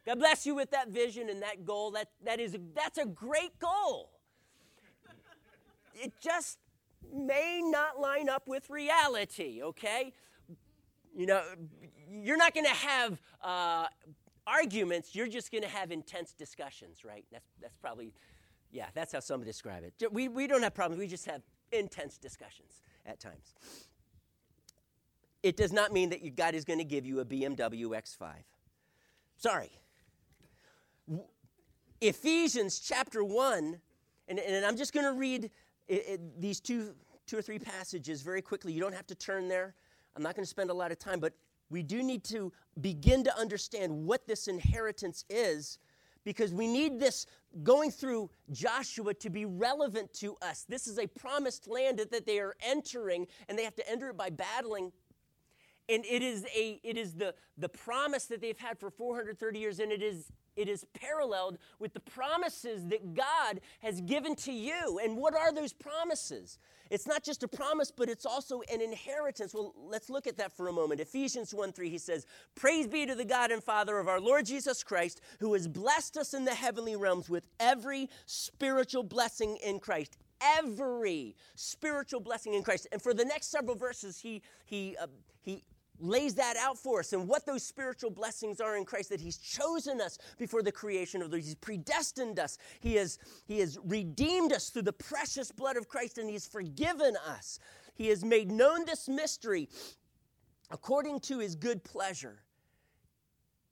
[0.07, 1.91] God bless you with that vision and that goal.
[1.91, 4.11] That, that is, that's a great goal.
[5.95, 6.59] It just
[7.15, 10.13] may not line up with reality, okay?
[11.15, 11.43] You know,
[12.11, 13.87] you're not going to have uh,
[14.47, 17.25] arguments, you're just going to have intense discussions, right?
[17.33, 18.13] That's, that's probably,
[18.71, 20.13] yeah, that's how some describe it.
[20.13, 21.43] We, we don't have problems, we just have
[21.73, 23.55] intense discussions at times.
[25.43, 28.33] It does not mean that God is going to give you a BMW X5.
[29.37, 29.71] Sorry.
[32.01, 33.81] Ephesians chapter 1,
[34.29, 35.51] and, and I'm just going to read
[35.89, 36.95] it, it, these two,
[37.27, 38.73] two or three passages very quickly.
[38.73, 39.75] You don't have to turn there.
[40.17, 41.35] I'm not going to spend a lot of time, but
[41.71, 45.79] we do need to begin to understand what this inheritance is
[46.25, 47.27] because we need this
[47.63, 50.65] going through Joshua to be relevant to us.
[50.69, 54.17] This is a promised land that they are entering, and they have to enter it
[54.17, 54.93] by battling.
[55.89, 59.79] And it is, a, it is the, the promise that they've had for 430 years,
[59.79, 64.99] and it is it is paralleled with the promises that God has given to you.
[65.03, 66.59] And what are those promises?
[66.91, 69.55] It's not just a promise, but it's also an inheritance.
[69.55, 71.01] Well, let's look at that for a moment.
[71.01, 74.47] Ephesians 1 3, he says, Praise be to the God and Father of our Lord
[74.47, 79.81] Jesus Christ, who has blessed us in the heavenly realms with every spiritual blessing in
[79.81, 80.17] Christ.
[80.41, 82.87] Every spiritual blessing in Christ.
[82.93, 85.07] And for the next several verses, he, he, uh,
[85.43, 85.65] he
[85.99, 89.39] lays that out for us and what those spiritual blessings are in Christ that he's
[89.39, 92.59] chosen us before the creation of the he's predestined us.
[92.81, 97.17] He has he has redeemed us through the precious blood of Christ and he's forgiven
[97.29, 97.59] us.
[97.95, 99.69] He has made known this mystery
[100.71, 102.43] according to his good pleasure.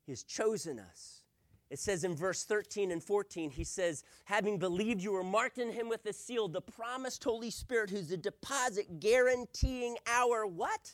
[0.05, 1.21] He has chosen us.
[1.69, 5.71] It says in verse 13 and 14, he says, Having believed you were marked in
[5.71, 10.93] him with a seal, the promised Holy Spirit, who's a deposit guaranteeing our what?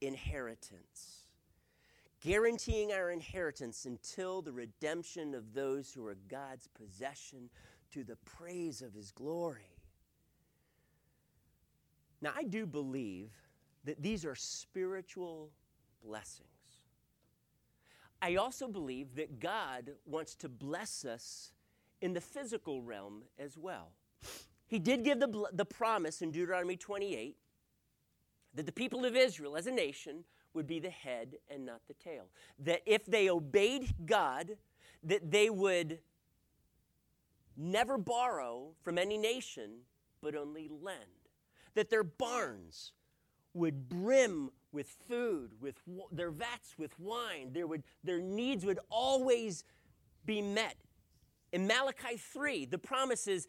[0.00, 1.26] Inheritance,
[2.20, 7.50] guaranteeing our inheritance until the redemption of those who are God's possession
[7.92, 9.76] to the praise of his glory.
[12.20, 13.30] Now, I do believe
[13.84, 15.50] that these are spiritual
[16.04, 16.48] blessings.
[18.20, 21.52] I also believe that God wants to bless us
[22.00, 23.92] in the physical realm as well.
[24.66, 27.36] He did give the, the promise in Deuteronomy 28
[28.58, 31.94] that the people of Israel as a nation would be the head and not the
[31.94, 32.24] tail.
[32.58, 34.56] That if they obeyed God,
[35.04, 36.00] that they would
[37.56, 39.82] never borrow from any nation,
[40.20, 41.28] but only lend.
[41.76, 42.94] That their barns
[43.54, 45.76] would brim with food, with
[46.10, 47.52] their vats with wine.
[47.52, 49.62] There would, their needs would always
[50.26, 50.74] be met.
[51.52, 53.46] In Malachi 3, the promise is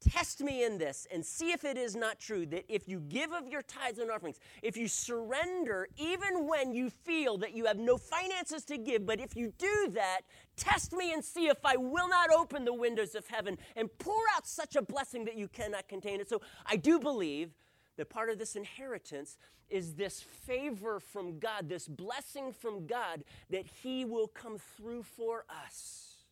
[0.00, 3.32] Test me in this and see if it is not true that if you give
[3.32, 7.78] of your tithes and offerings, if you surrender even when you feel that you have
[7.78, 10.22] no finances to give, but if you do that,
[10.56, 14.22] test me and see if I will not open the windows of heaven and pour
[14.34, 16.30] out such a blessing that you cannot contain it.
[16.30, 17.50] So I do believe
[17.98, 19.36] that part of this inheritance
[19.68, 25.44] is this favor from God, this blessing from God that He will come through for
[25.64, 26.24] us.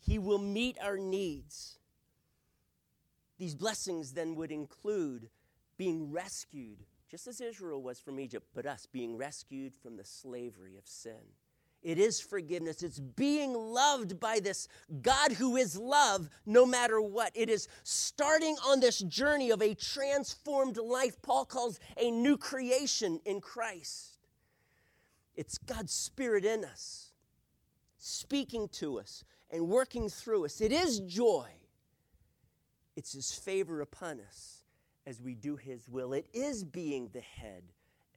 [0.00, 1.76] He will meet our needs.
[3.44, 5.28] These blessings then would include
[5.76, 6.78] being rescued,
[7.10, 11.20] just as Israel was from Egypt, but us being rescued from the slavery of sin.
[11.82, 12.82] It is forgiveness.
[12.82, 14.66] It's being loved by this
[15.02, 17.32] God who is love no matter what.
[17.34, 23.20] It is starting on this journey of a transformed life, Paul calls a new creation
[23.26, 24.16] in Christ.
[25.36, 27.12] It's God's Spirit in us,
[27.98, 30.62] speaking to us and working through us.
[30.62, 31.50] It is joy.
[32.96, 34.62] It's His favor upon us
[35.06, 36.12] as we do His will.
[36.12, 37.64] It is being the head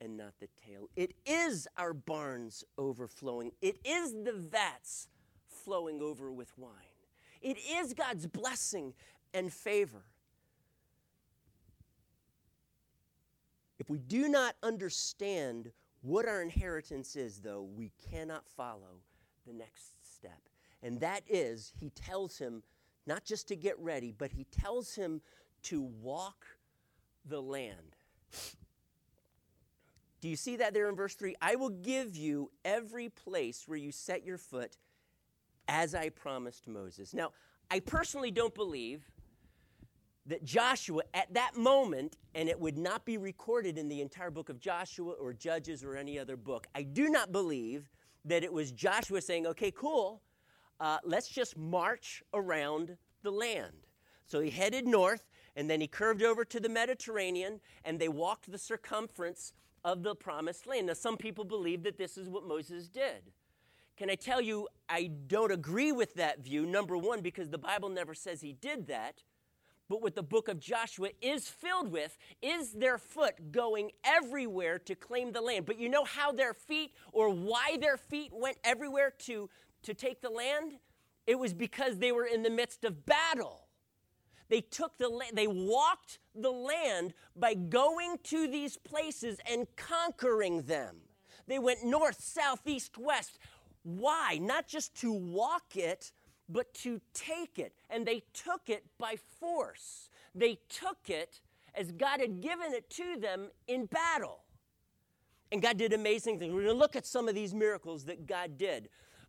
[0.00, 0.88] and not the tail.
[0.96, 3.52] It is our barns overflowing.
[3.60, 5.08] It is the vats
[5.48, 6.72] flowing over with wine.
[7.42, 8.94] It is God's blessing
[9.34, 10.04] and favor.
[13.78, 15.70] If we do not understand
[16.02, 19.02] what our inheritance is, though, we cannot follow
[19.46, 20.40] the next step.
[20.82, 22.62] And that is, he tells him
[23.08, 25.20] not just to get ready, but he tells him
[25.64, 26.46] to walk
[27.24, 27.96] the land.
[30.20, 31.34] Do you see that there in verse 3?
[31.40, 34.76] I will give you every place where you set your foot
[35.68, 37.14] as I promised Moses.
[37.14, 37.32] Now,
[37.70, 39.10] I personally don't believe
[40.26, 44.50] that Joshua, at that moment, and it would not be recorded in the entire book
[44.50, 47.90] of Joshua or Judges or any other book, I do not believe
[48.24, 50.20] that it was Joshua saying, okay, cool,
[50.80, 53.86] uh, let's just march around the land.
[54.26, 58.50] So he headed north, and then he curved over to the Mediterranean, and they walked
[58.50, 59.52] the circumference
[59.84, 60.86] of the promised land.
[60.86, 63.32] Now, some people believe that this is what Moses did.
[63.96, 67.88] Can I tell you, I don't agree with that view, number one, because the Bible
[67.88, 69.22] never says he did that.
[69.88, 74.94] But what the book of Joshua is filled with is their foot going everywhere to
[74.94, 75.64] claim the land.
[75.64, 79.48] But you know how their feet or why their feet went everywhere to
[79.82, 80.74] to take the land?
[81.26, 83.68] It was because they were in the midst of battle.
[84.48, 90.62] They took the land, they walked the land by going to these places and conquering
[90.62, 90.96] them.
[91.46, 93.38] They went north, south, east, west.
[93.82, 94.38] Why?
[94.40, 96.12] Not just to walk it,
[96.48, 97.74] but to take it.
[97.90, 100.08] And they took it by force.
[100.34, 101.40] They took it
[101.74, 104.40] as God had given it to them in battle.
[105.50, 106.52] And God did amazing things.
[106.52, 108.88] We're going to look at some of these miracles that God did.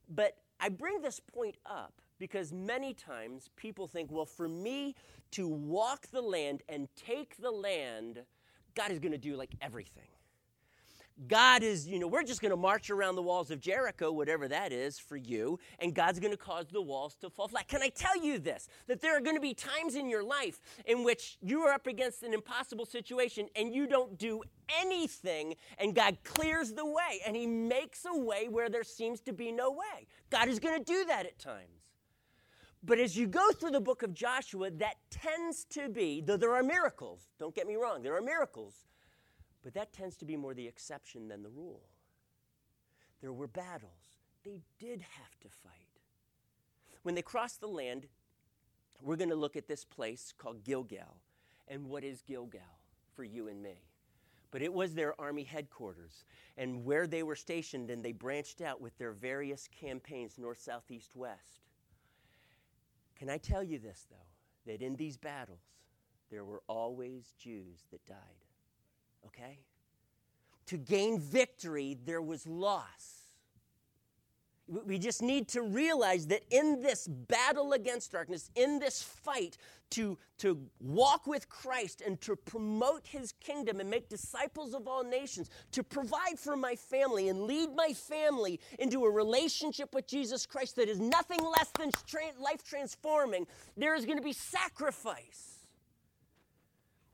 [0.10, 4.96] But I bring this point up because many times people think, well, for me
[5.32, 8.24] to walk the land and take the land,
[8.76, 10.04] God is going to do like everything.
[11.28, 14.48] God is, you know, we're just going to march around the walls of Jericho, whatever
[14.48, 17.68] that is for you, and God's going to cause the walls to fall flat.
[17.68, 18.70] Can I tell you this?
[18.88, 21.88] That there are going to be times in your life in which you are up
[21.88, 24.44] against an impossible situation and you don't do
[24.82, 29.34] anything, and God clears the way, and He makes a way where there seems to
[29.34, 30.08] be no way.
[30.30, 31.66] God is going to do that at times.
[32.82, 36.54] But as you go through the book of Joshua, that tends to be, though there
[36.56, 38.86] are miracles, don't get me wrong, there are miracles,
[39.64, 41.82] But that tends to be more the exception than the rule.
[43.22, 43.92] There were battles.
[44.44, 45.74] They did have to fight.
[47.04, 48.08] When they crossed the land,
[49.02, 51.18] we're going to look at this place called Gilgal.
[51.68, 52.62] And what is Gilgal
[53.14, 53.84] for you and me?
[54.52, 56.24] But it was their army headquarters
[56.58, 60.90] and where they were stationed, and they branched out with their various campaigns north, south,
[60.90, 61.68] east, west.
[63.16, 65.62] Can I tell you this, though, that in these battles,
[66.32, 68.18] there were always Jews that died?
[69.28, 69.60] Okay?
[70.68, 73.20] To gain victory, there was loss.
[74.68, 79.58] We just need to realize that in this battle against darkness, in this fight
[79.92, 85.04] to, to walk with Christ and to promote his kingdom and make disciples of all
[85.04, 90.46] nations, to provide for my family and lead my family into a relationship with Jesus
[90.46, 95.66] Christ that is nothing less than tra- life transforming, there is going to be sacrifice.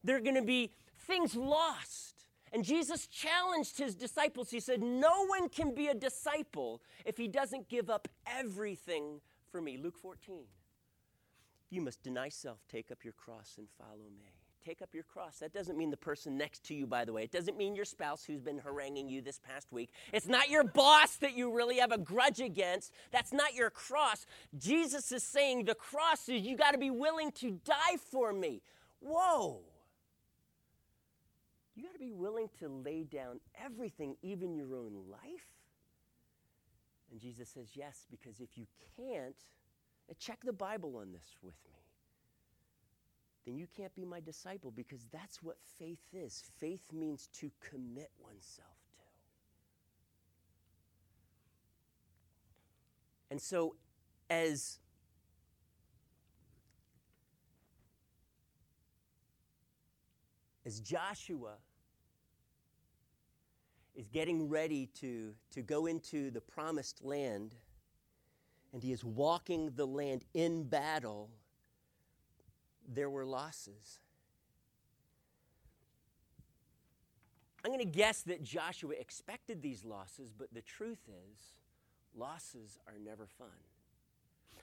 [0.04, 0.72] There are going to be
[1.08, 2.16] things lost.
[2.54, 4.50] And Jesus challenged his disciples.
[4.50, 9.20] He said, No one can be a disciple if he doesn't give up everything
[9.52, 9.78] for me.
[9.78, 10.44] Luke 14.
[11.70, 14.32] You must deny self, take up your cross, and follow me.
[14.66, 15.40] Take up your cross.
[15.40, 17.24] That doesn't mean the person next to you, by the way.
[17.24, 19.92] It doesn't mean your spouse who's been haranguing you this past week.
[20.12, 22.92] It's not your boss that you really have a grudge against.
[23.12, 24.26] That's not your cross.
[24.58, 28.62] Jesus is saying the cross is you got to be willing to die for me.
[29.02, 29.60] Whoa.
[31.76, 35.48] You got to be willing to lay down everything, even your own life?
[37.12, 38.66] And Jesus says, Yes, because if you
[38.96, 39.36] can't,
[40.20, 41.80] check the Bible on this with me,
[43.46, 46.44] then you can't be my disciple because that's what faith is.
[46.58, 49.02] Faith means to commit oneself to.
[53.32, 53.76] And so,
[54.30, 54.80] as
[60.66, 61.56] as Joshua
[63.96, 67.56] is getting ready to, to go into the promised land
[68.74, 71.30] and he is walking the land in battle,
[72.94, 74.00] there were losses.
[77.64, 81.40] I'm going to guess that Joshua expected these losses, but the truth is,
[82.16, 83.48] losses are never fun.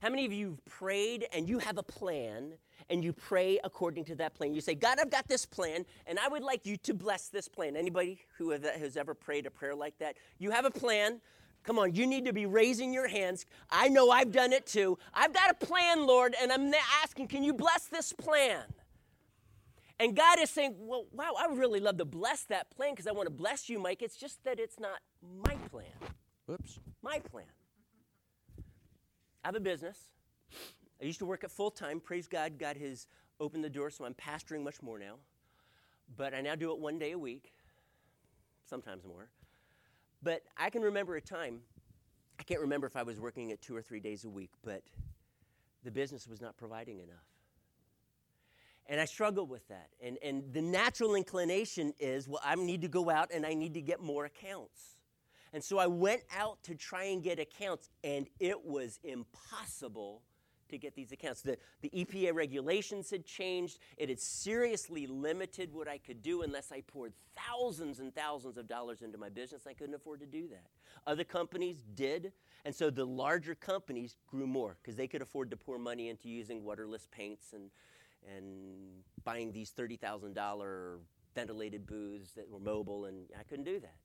[0.02, 2.54] How many of you have prayed and you have a plan
[2.90, 4.52] and you pray according to that plan?
[4.52, 7.46] You say, God, I've got this plan and I would like you to bless this
[7.46, 7.76] plan.
[7.76, 10.16] Anybody who has ever prayed a prayer like that?
[10.40, 11.20] You have a plan.
[11.62, 13.46] Come on, you need to be raising your hands.
[13.70, 14.98] I know I've done it too.
[15.14, 16.74] I've got a plan, Lord, and I'm
[17.04, 18.64] asking, can you bless this plan?
[20.00, 23.06] And God is saying, well, wow, I would really love to bless that plan because
[23.06, 24.02] I want to bless you, Mike.
[24.02, 24.98] It's just that it's not
[25.46, 25.86] my plan.
[26.50, 26.80] Oops.
[27.04, 27.46] My plan.
[29.44, 29.98] I have a business.
[31.00, 32.00] I used to work at full time.
[32.00, 33.06] Praise God, God has
[33.40, 35.16] opened the door, so I'm pastoring much more now.
[36.16, 37.52] But I now do it one day a week,
[38.64, 39.28] sometimes more.
[40.22, 41.60] But I can remember a time,
[42.38, 44.82] I can't remember if I was working it two or three days a week, but
[45.82, 47.26] the business was not providing enough.
[48.86, 49.88] And I struggle with that.
[50.00, 53.74] And, and the natural inclination is, well, I need to go out and I need
[53.74, 54.96] to get more accounts.
[55.52, 60.22] And so I went out to try and get accounts, and it was impossible
[60.72, 61.42] to get these accounts.
[61.42, 63.78] The, the EPA regulations had changed.
[63.96, 68.66] It had seriously limited what I could do unless I poured thousands and thousands of
[68.66, 69.66] dollars into my business.
[69.66, 70.66] I couldn't afford to do that.
[71.06, 72.32] Other companies did.
[72.64, 76.28] And so the larger companies grew more because they could afford to pour money into
[76.28, 77.70] using waterless paints and,
[78.36, 80.98] and buying these $30,000
[81.34, 83.96] ventilated booths that were mobile, and I couldn't do that.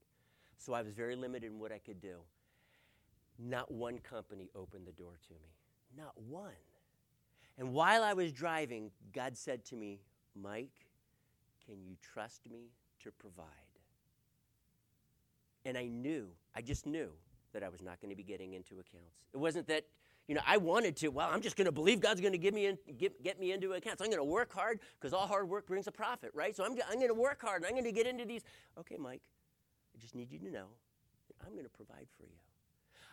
[0.57, 2.17] So I was very limited in what I could do.
[3.39, 5.49] Not one company opened the door to me.
[5.95, 6.51] Not one.
[7.57, 9.99] And while I was driving, God said to me,
[10.35, 10.85] Mike,
[11.65, 12.71] can you trust me
[13.03, 13.45] to provide?
[15.65, 17.09] And I knew, I just knew
[17.53, 19.17] that I was not going to be getting into accounts.
[19.33, 19.85] It wasn't that,
[20.27, 22.53] you know, I wanted to, well, I'm just going to believe God's going to give
[22.53, 24.01] me in, get, get me into accounts.
[24.01, 26.55] I'm going to work hard because all hard work brings a profit, right?
[26.55, 28.43] So I'm, I'm going to work hard and I'm going to get into these.
[28.79, 29.23] Okay, Mike,
[29.97, 30.67] I just need you to know
[31.27, 32.37] that I'm going to provide for you.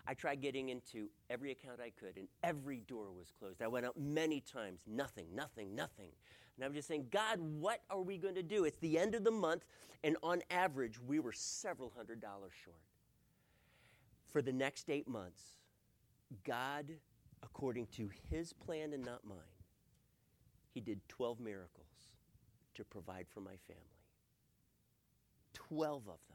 [0.06, 3.62] I tried getting into every account I could, and every door was closed.
[3.62, 6.10] I went out many times, nothing, nothing, nothing.
[6.56, 8.64] And I'm just saying, God, what are we going to do?
[8.64, 9.64] It's the end of the month,
[10.02, 12.76] and on average, we were several hundred dollars short.
[14.28, 15.42] For the next eight months,
[16.44, 16.86] God,
[17.42, 19.38] according to his plan and not mine,
[20.74, 21.86] he did 12 miracles
[22.74, 23.80] to provide for my family.
[25.54, 26.33] 12 of them.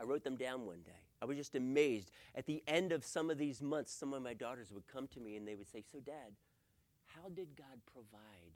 [0.00, 0.92] I wrote them down one day.
[1.20, 2.10] I was just amazed.
[2.34, 5.20] At the end of some of these months, some of my daughters would come to
[5.20, 6.32] me and they would say, So, Dad,
[7.06, 8.54] how did God provide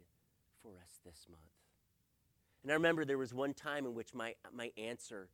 [0.63, 1.43] for us this month?
[2.63, 5.29] And I remember there was one time in which my, my answer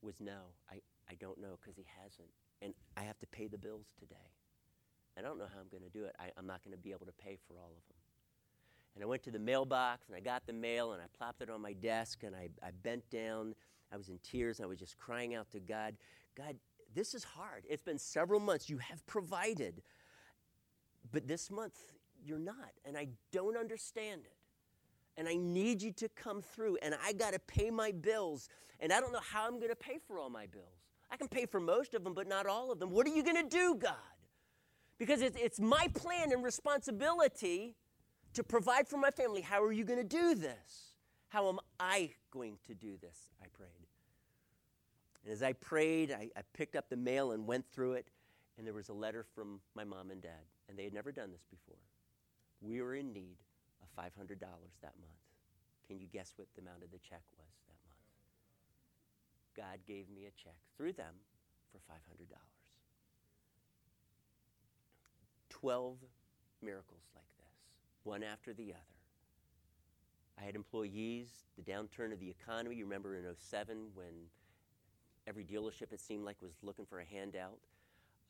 [0.00, 2.28] was no, I, I don't know because he hasn't.
[2.62, 4.14] And I have to pay the bills today.
[5.16, 6.14] I don't know how I'm going to do it.
[6.20, 7.98] I, I'm not going to be able to pay for all of them.
[8.94, 11.50] And I went to the mailbox and I got the mail and I plopped it
[11.50, 13.54] on my desk and I, I bent down.
[13.92, 14.60] I was in tears.
[14.60, 15.96] I was just crying out to God
[16.38, 16.56] God,
[16.94, 17.64] this is hard.
[17.68, 18.70] It's been several months.
[18.70, 19.82] You have provided.
[21.10, 21.74] But this month,
[22.24, 22.72] you're not.
[22.84, 24.36] And I don't understand it.
[25.16, 26.78] And I need you to come through.
[26.80, 28.48] And I got to pay my bills.
[28.78, 30.86] And I don't know how I'm going to pay for all my bills.
[31.10, 32.90] I can pay for most of them, but not all of them.
[32.90, 33.96] What are you going to do, God?
[34.98, 37.74] Because it's, it's my plan and responsibility
[38.34, 39.40] to provide for my family.
[39.40, 40.87] How are you going to do this?
[41.28, 43.16] How am I going to do this?
[43.42, 43.68] I prayed.
[45.24, 48.08] And as I prayed, I, I picked up the mail and went through it,
[48.56, 51.30] and there was a letter from my mom and dad, and they had never done
[51.30, 51.76] this before.
[52.62, 53.36] We were in need
[53.82, 55.12] of $500 that month.
[55.86, 57.98] Can you guess what the amount of the check was that month?
[59.56, 61.14] God gave me a check through them
[61.72, 61.96] for $500.
[65.50, 65.96] 12
[66.62, 67.56] miracles like this,
[68.04, 68.97] one after the other.
[70.40, 71.26] I had employees,
[71.56, 72.76] the downturn of the economy.
[72.76, 74.06] You remember in 07 when
[75.26, 77.58] every dealership, it seemed like, was looking for a handout.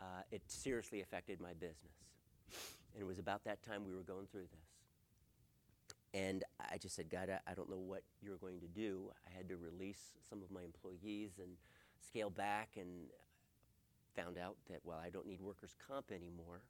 [0.01, 1.93] Uh, it seriously affected my business.
[2.95, 4.69] And it was about that time we were going through this.
[6.15, 9.11] And I just said, God, I, I don't know what you're going to do.
[9.27, 11.51] I had to release some of my employees and
[12.01, 12.89] scale back and
[14.17, 16.63] found out that, well, I don't need workers' comp anymore.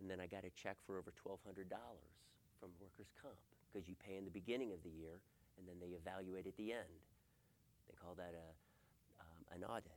[0.00, 1.64] And then I got a check for over $1,200
[2.60, 3.36] from workers' comp
[3.70, 5.20] because you pay in the beginning of the year
[5.58, 7.00] and then they evaluate at the end.
[7.88, 8.48] They call that a,
[9.20, 9.92] um, an audit.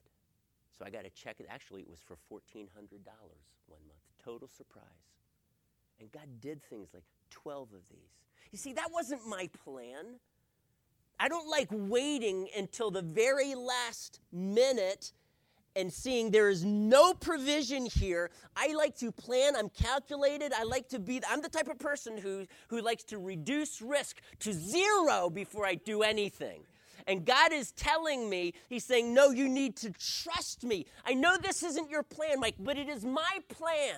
[0.77, 1.37] So I got a check.
[1.49, 2.67] Actually, it was for $1,400
[3.67, 3.99] one month.
[4.23, 4.85] Total surprise.
[5.99, 8.23] And God did things like 12 of these.
[8.51, 10.19] You see, that wasn't my plan.
[11.19, 15.13] I don't like waiting until the very last minute
[15.75, 18.29] and seeing there is no provision here.
[18.55, 22.17] I like to plan, I'm calculated, I like to be, I'm the type of person
[22.17, 26.63] who, who likes to reduce risk to zero before I do anything.
[27.07, 30.85] And God is telling me, He's saying, No, you need to trust me.
[31.05, 33.97] I know this isn't your plan, Mike, but it is my plan.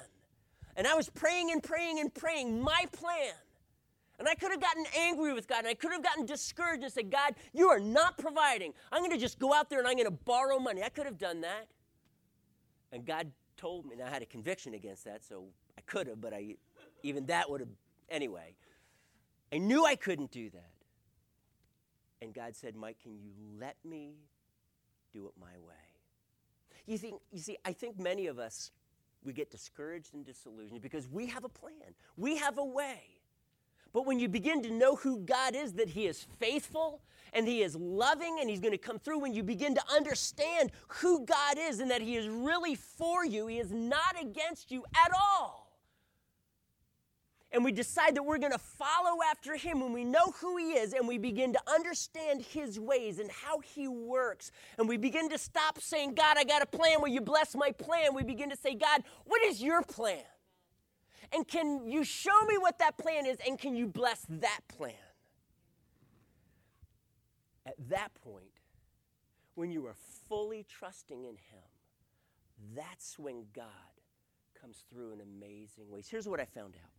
[0.75, 3.33] And I was praying and praying and praying, my plan.
[4.17, 6.91] And I could have gotten angry with God and I could have gotten discouraged and
[6.91, 8.73] said, God, you are not providing.
[8.91, 10.83] I'm going to just go out there and I'm going to borrow money.
[10.83, 11.67] I could have done that.
[12.91, 15.45] And God told me, and I had a conviction against that, so
[15.77, 16.55] I could have, but I,
[17.03, 17.69] even that would have,
[18.09, 18.55] anyway.
[19.51, 20.71] I knew I couldn't do that.
[22.21, 24.15] And God said, Mike, can you let me
[25.13, 25.75] do it my way?
[26.87, 28.71] You, think, you see, I think many of us,
[29.23, 33.14] we get discouraged and disillusioned because we have a plan, we have a way.
[33.95, 37.63] But when you begin to know who God is, that He is faithful and He
[37.63, 41.57] is loving and He's going to come through, when you begin to understand who God
[41.57, 45.71] is and that He is really for you, He is not against you at all.
[47.53, 50.71] And we decide that we're going to follow after him when we know who he
[50.71, 54.51] is and we begin to understand his ways and how he works.
[54.77, 56.99] And we begin to stop saying god i got a plan.
[56.99, 58.13] Will you bless my plan?
[58.13, 60.25] We begin to say god what is your plan
[61.33, 64.93] and can you show me what that plan is and can you bless that plan
[67.65, 68.45] at that point
[69.55, 69.95] when you are
[70.27, 71.69] fully trusting in him
[72.75, 73.65] that's when god
[74.59, 76.91] comes through in amazing ways here's what i found out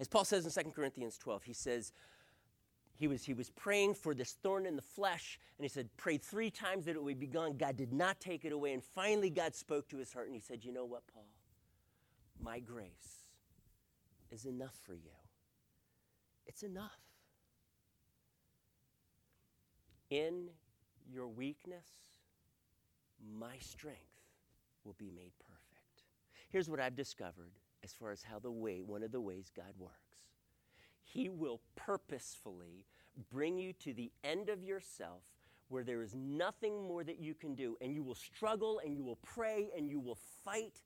[0.00, 1.92] as Paul says in 2 Corinthians 12, he says,
[2.94, 6.22] he was, he was praying for this thorn in the flesh, and he said, prayed
[6.22, 7.56] three times that it would be gone.
[7.56, 8.72] God did not take it away.
[8.72, 11.26] And finally, God spoke to his heart, and he said, You know what, Paul?
[12.42, 13.26] My grace
[14.30, 15.10] is enough for you.
[16.46, 17.00] It's enough.
[20.10, 20.48] In
[21.10, 21.88] your weakness,
[23.38, 24.00] my strength
[24.84, 26.04] will be made perfect.
[26.48, 27.52] Here's what I've discovered
[27.84, 29.94] as far as how the way, one of the ways God works.
[31.02, 32.86] He will purposefully
[33.30, 35.22] bring you to the end of yourself
[35.68, 39.04] where there is nothing more that you can do, and you will struggle and you
[39.04, 40.80] will pray and you will fight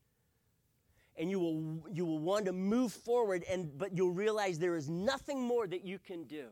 [1.17, 4.89] and you will you will want to move forward and but you'll realize there is
[4.89, 6.47] nothing more that you can do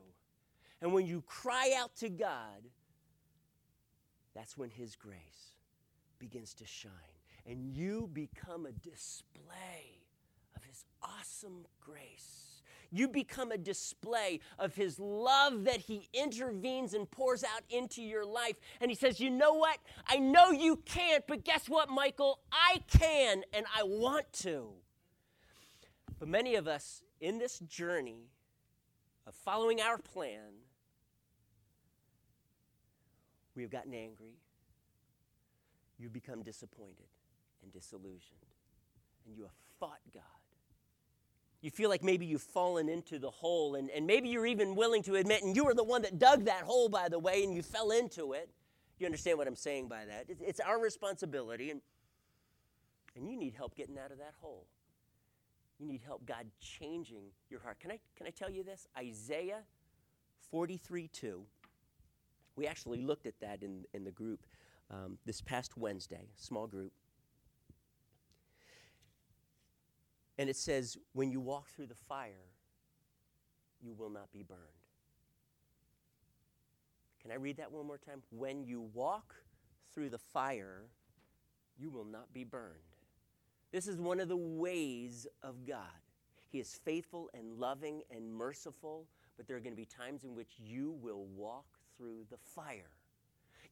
[0.82, 2.68] and when you cry out to god
[4.34, 5.54] that's when his grace
[6.18, 6.90] begins to shine
[7.46, 10.04] and you become a display
[10.56, 12.49] of His awesome grace.
[12.90, 18.24] You become a display of His love that He intervenes and pours out into your
[18.24, 18.56] life.
[18.80, 19.78] And He says, You know what?
[20.06, 22.40] I know you can't, but guess what, Michael?
[22.52, 24.68] I can and I want to.
[26.18, 28.28] But many of us in this journey
[29.26, 30.52] of following our plan,
[33.54, 34.34] we have gotten angry.
[35.98, 37.06] You've become disappointed
[37.62, 38.46] and disillusioned.
[39.26, 40.22] And you have fought God.
[41.62, 45.02] You feel like maybe you've fallen into the hole, and, and maybe you're even willing
[45.02, 47.54] to admit, and you were the one that dug that hole, by the way, and
[47.54, 48.48] you fell into it.
[48.98, 50.26] You understand what I'm saying by that?
[50.40, 51.80] It's, our responsibility, and,
[53.14, 54.66] and you need help getting out of that hole.
[55.78, 57.78] You need help God changing your heart.
[57.80, 58.86] Can I, can I tell you this?
[58.98, 59.62] Isaiah
[60.50, 61.42] 43 2.
[62.56, 64.44] We actually looked at that in, in the group
[64.90, 66.92] um, this past Wednesday, small group.
[70.40, 72.48] And it says, When you walk through the fire,
[73.82, 74.60] you will not be burned.
[77.20, 78.22] Can I read that one more time?
[78.30, 79.34] When you walk
[79.92, 80.84] through the fire,
[81.78, 82.72] you will not be burned.
[83.70, 86.00] This is one of the ways of God.
[86.50, 89.04] He is faithful and loving and merciful,
[89.36, 91.66] but there are going to be times in which you will walk
[91.98, 92.92] through the fire.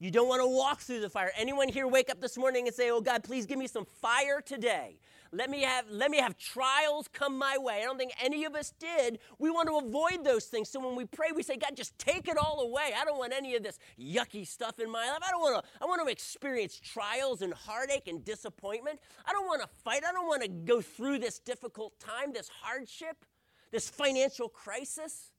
[0.00, 1.32] You don't want to walk through the fire.
[1.36, 4.40] Anyone here wake up this morning and say, "Oh God, please give me some fire
[4.40, 5.00] today.
[5.32, 8.54] Let me have let me have trials come my way." I don't think any of
[8.54, 9.18] us did.
[9.40, 10.70] We want to avoid those things.
[10.70, 12.94] So when we pray, we say, "God, just take it all away.
[12.96, 15.18] I don't want any of this yucky stuff in my life.
[15.26, 19.00] I don't want to I want to experience trials and heartache and disappointment.
[19.26, 20.04] I don't want to fight.
[20.04, 23.24] I don't want to go through this difficult time, this hardship,
[23.72, 25.32] this financial crisis."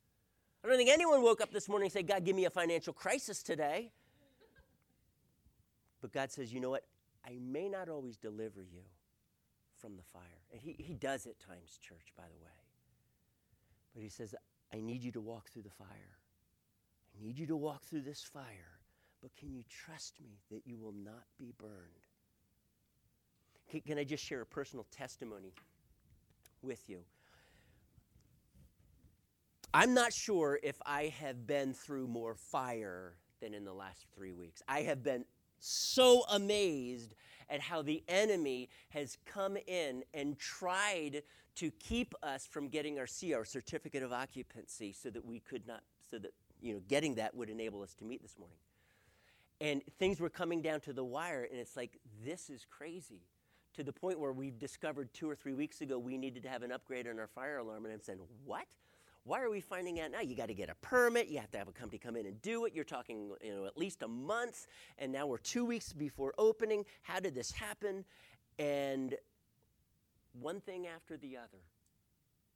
[0.61, 2.91] I don't think anyone woke up this morning and said, God, give me a financial
[2.91, 3.93] crisis today.
[6.01, 6.85] But God says, you know what?
[7.25, 8.83] I may not always deliver you
[9.75, 10.21] from the fire.
[10.51, 12.51] And he, he does at times, church, by the way.
[13.93, 14.35] But He says,
[14.73, 16.17] I need you to walk through the fire.
[17.17, 18.79] I need you to walk through this fire.
[19.21, 22.07] But can you trust me that you will not be burned?
[23.69, 25.53] Can, can I just share a personal testimony
[26.61, 26.99] with you?
[29.73, 34.31] I'm not sure if I have been through more fire than in the last three
[34.31, 34.61] weeks.
[34.67, 35.25] I have been
[35.59, 37.15] so amazed
[37.49, 41.23] at how the enemy has come in and tried
[41.55, 45.67] to keep us from getting our C, our certificate of occupancy, so that we could
[45.67, 48.57] not, so that, you know, getting that would enable us to meet this morning.
[49.61, 53.23] And things were coming down to the wire, and it's like, this is crazy.
[53.75, 56.63] To the point where we discovered two or three weeks ago we needed to have
[56.63, 58.67] an upgrade on our fire alarm, and I'm saying, what?
[59.23, 60.21] Why are we finding out now?
[60.21, 61.27] You got to get a permit.
[61.27, 62.73] You have to have a company come in and do it.
[62.73, 64.65] You're talking, you know, at least a month,
[64.97, 66.85] and now we're two weeks before opening.
[67.03, 68.05] How did this happen?
[68.57, 69.15] And
[70.33, 71.61] one thing after the other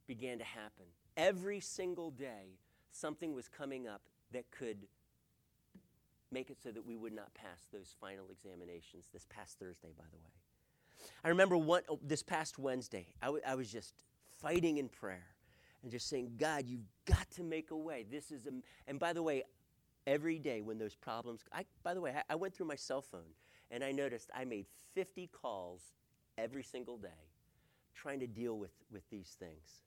[0.06, 0.86] began to happen.
[1.16, 2.58] Every single day,
[2.90, 4.02] something was coming up
[4.32, 4.78] that could
[6.30, 10.04] make it so that we would not pass those final examinations this past Thursday, by
[10.10, 11.08] the way.
[11.24, 13.94] I remember one, oh, this past Wednesday, I, w- I was just
[14.38, 15.33] fighting in prayer
[15.84, 18.06] and just saying, God, you've got to make a way.
[18.10, 18.50] This is, a,
[18.88, 19.44] and by the way,
[20.06, 23.02] every day when those problems, I, by the way, I, I went through my cell
[23.02, 23.34] phone
[23.70, 24.64] and I noticed I made
[24.94, 25.82] 50 calls
[26.38, 27.08] every single day
[27.94, 29.82] trying to deal with, with these things.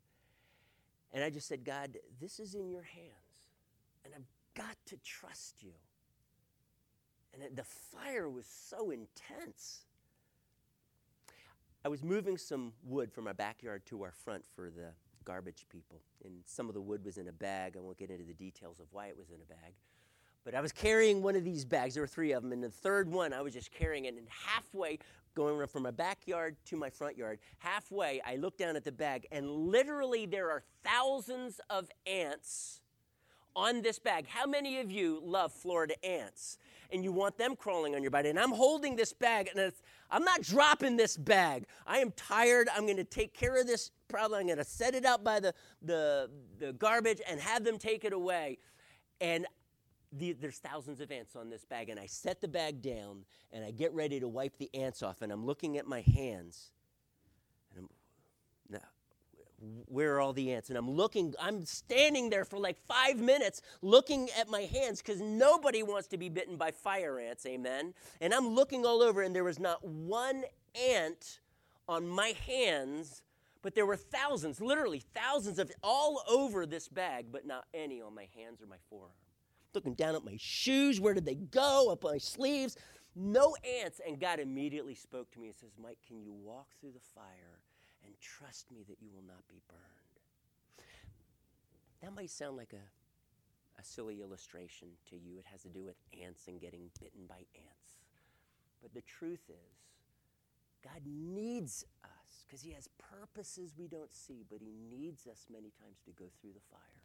[1.12, 3.50] And I just said, God, this is in your hands,
[4.06, 5.72] and I've got to trust you.
[7.34, 9.82] And the fire was so intense.
[11.84, 14.93] I was moving some wood from our backyard to our front for the
[15.28, 16.01] garbage people.
[16.23, 17.75] And some of the wood was in a bag.
[17.78, 19.73] I won't get into the details of why it was in a bag.
[20.45, 21.93] But I was carrying one of these bags.
[21.95, 22.53] There were three of them.
[22.53, 24.15] And the third one, I was just carrying it.
[24.15, 24.99] And halfway,
[25.36, 29.28] going from my backyard to my front yard, halfway, I looked down at the bag.
[29.30, 32.80] And literally, there are thousands of ants
[33.53, 34.28] on this bag.
[34.28, 36.57] How many of you love Florida ants?
[36.91, 38.29] And you want them crawling on your body.
[38.29, 39.73] And I'm holding this bag, and
[40.09, 41.65] I'm not dropping this bag.
[41.85, 42.69] I am tired.
[42.73, 44.39] I'm going to take care of this problem.
[44.39, 46.29] I'm going to set it out by the, the,
[46.59, 48.57] the garbage and have them take it away.
[49.19, 49.45] And
[50.13, 51.89] the, there's thousands of ants on this bag.
[51.89, 55.21] And I set the bag down, and I get ready to wipe the ants off.
[55.21, 56.71] And I'm looking at my hands.
[57.75, 57.89] And I'm,
[58.69, 58.79] no,
[59.60, 60.70] where are all the ants?
[60.70, 65.20] And I'm looking, I'm standing there for like five minutes looking at my hands because
[65.22, 67.93] nobody wants to be bitten by fire ants, amen?
[68.22, 70.43] And I'm looking all over, and there was not one
[70.89, 71.39] ant
[71.88, 73.24] on my hands,
[73.62, 78.14] but there were thousands, literally thousands of all over this bag, but not any on
[78.14, 79.12] my hands or my forearm.
[79.74, 81.89] Looking down at my shoes, where did they go?
[81.91, 82.78] Up my sleeves,
[83.16, 83.99] no ants.
[84.05, 87.60] And God immediately spoke to me and says, Mike, can you walk through the fire?
[88.08, 90.16] And trust me that you will not be burned.
[92.01, 95.38] That might sound like a, a silly illustration to you.
[95.38, 97.99] It has to do with ants and getting bitten by ants.
[98.82, 99.78] But the truth is,
[100.84, 105.72] God needs us because He has purposes we don't see, but He needs us many
[105.82, 107.03] times to go through the fire.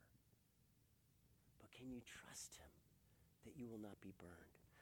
[1.60, 2.70] But can you trust him
[3.44, 4.30] that you will not be burned?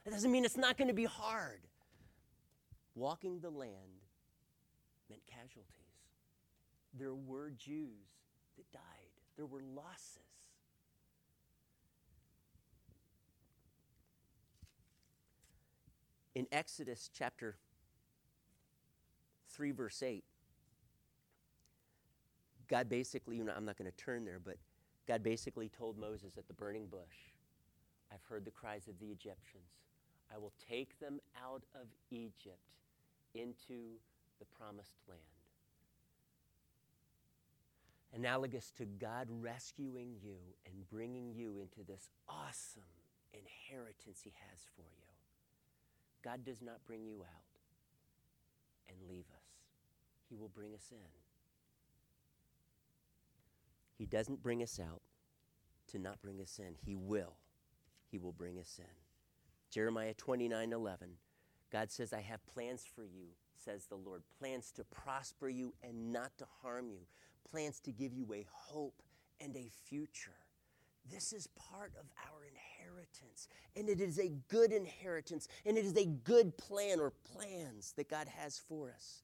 [0.03, 1.61] That doesn't mean it's not going to be hard.
[2.95, 4.05] Walking the land
[5.09, 5.80] meant casualties.
[6.97, 7.87] There were Jews
[8.57, 8.81] that died,
[9.37, 10.17] there were losses.
[16.33, 17.57] In Exodus chapter
[19.49, 20.23] 3, verse 8,
[22.69, 24.55] God basically, you know, I'm not going to turn there, but
[25.07, 27.33] God basically told Moses at the burning bush,
[28.13, 29.67] I've heard the cries of the Egyptians.
[30.33, 32.59] I will take them out of Egypt
[33.33, 33.97] into
[34.39, 35.19] the promised land.
[38.13, 40.35] Analogous to God rescuing you
[40.65, 42.83] and bringing you into this awesome
[43.33, 45.07] inheritance He has for you.
[46.23, 47.59] God does not bring you out
[48.89, 49.47] and leave us,
[50.29, 50.97] He will bring us in.
[53.97, 55.01] He doesn't bring us out
[55.91, 56.73] to not bring us in.
[56.83, 57.35] He will.
[58.09, 58.85] He will bring us in.
[59.69, 61.09] Jeremiah 29 11.
[61.71, 64.23] God says, I have plans for you, says the Lord.
[64.39, 67.01] Plans to prosper you and not to harm you.
[67.49, 69.01] Plans to give you a hope
[69.39, 70.31] and a future.
[71.11, 73.47] This is part of our inheritance.
[73.75, 75.47] And it is a good inheritance.
[75.65, 79.23] And it is a good plan or plans that God has for us.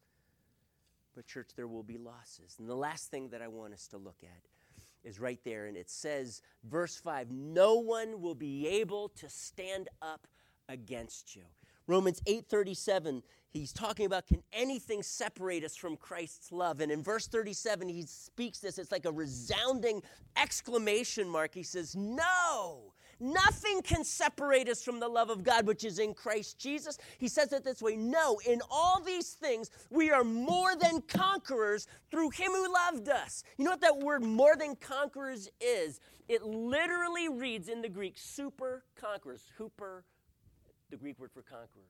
[1.16, 2.56] But, church, there will be losses.
[2.60, 5.66] And the last thing that I want us to look at is right there.
[5.66, 10.28] And it says, verse 5 No one will be able to stand up
[10.70, 11.44] against you.
[11.88, 13.24] Romans 8:37
[13.58, 18.04] he's talking about can anything separate us from Christ's love and in verse 37 he
[18.04, 20.02] speaks this it's like a resounding
[20.36, 25.84] exclamation mark he says no Nothing can separate us from the love of God which
[25.84, 26.98] is in Christ Jesus.
[27.18, 31.88] He says it this way No, in all these things, we are more than conquerors
[32.12, 33.44] through Him who loved us.
[33.58, 36.00] You know what that word more than conquerors is?
[36.28, 40.04] It literally reads in the Greek super conquerors, huper
[40.90, 41.90] the Greek word for conquerors.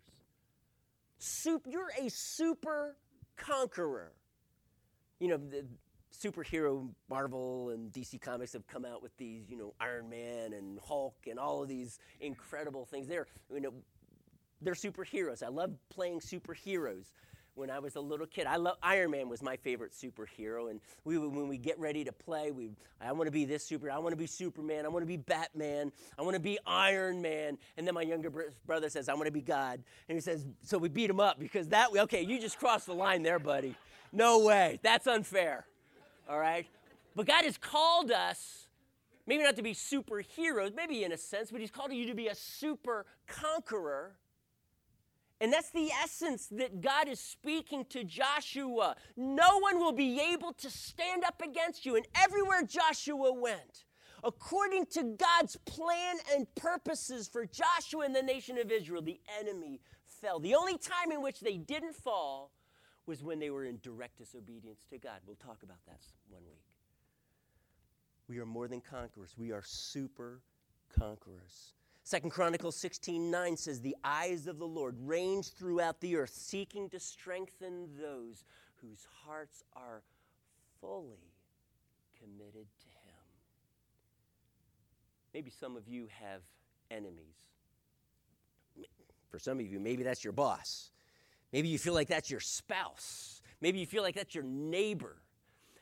[1.20, 2.96] Super, you're a super
[3.36, 4.12] conqueror.
[5.20, 5.66] You know, the
[6.14, 10.80] superhero Marvel and DC Comics have come out with these, you know, Iron Man and
[10.80, 13.08] Hulk and all of these incredible things.
[13.08, 13.74] They're, you know,
[14.62, 15.44] they're superheroes.
[15.44, 17.12] I love playing superheroes
[17.58, 18.46] when I was a little kid.
[18.46, 22.04] I love Iron Man was my favorite superhero, and we would, when we get ready
[22.04, 22.70] to play, we
[23.02, 23.90] I want to be this super.
[23.90, 24.86] I want to be Superman.
[24.86, 25.92] I want to be Batman.
[26.18, 27.58] I want to be Iron Man.
[27.76, 28.32] And then my younger
[28.66, 31.40] brother says, I want to be God, and he says, so we beat him up
[31.40, 33.76] because that way okay, you just crossed the line there, buddy.
[34.12, 34.80] No way.
[34.84, 35.66] That's unfair.
[36.30, 36.68] All right,
[37.16, 38.64] but God has called us.
[39.26, 42.28] Maybe not to be superheroes, maybe in a sense, but He's called you to be
[42.28, 44.14] a super conqueror
[45.40, 48.96] and that's the essence that God is speaking to Joshua.
[49.16, 51.96] No one will be able to stand up against you.
[51.96, 53.86] And everywhere Joshua went,
[54.24, 59.80] according to God's plan and purposes for Joshua and the nation of Israel, the enemy
[60.08, 60.40] fell.
[60.40, 62.52] The only time in which they didn't fall
[63.06, 65.20] was when they were in direct disobedience to God.
[65.28, 66.64] We'll talk about that one week.
[68.28, 70.42] We are more than conquerors, we are super
[70.98, 71.74] conquerors.
[72.08, 76.90] Second Chronicles 16 9 says, The eyes of the Lord range throughout the earth, seeking
[76.92, 78.46] to strengthen those
[78.76, 80.04] whose hearts are
[80.80, 81.34] fully
[82.18, 83.26] committed to Him.
[85.34, 86.44] Maybe some of you have
[86.90, 87.36] enemies.
[89.28, 90.92] For some of you, maybe that's your boss.
[91.52, 93.42] Maybe you feel like that's your spouse.
[93.60, 95.18] Maybe you feel like that's your neighbor.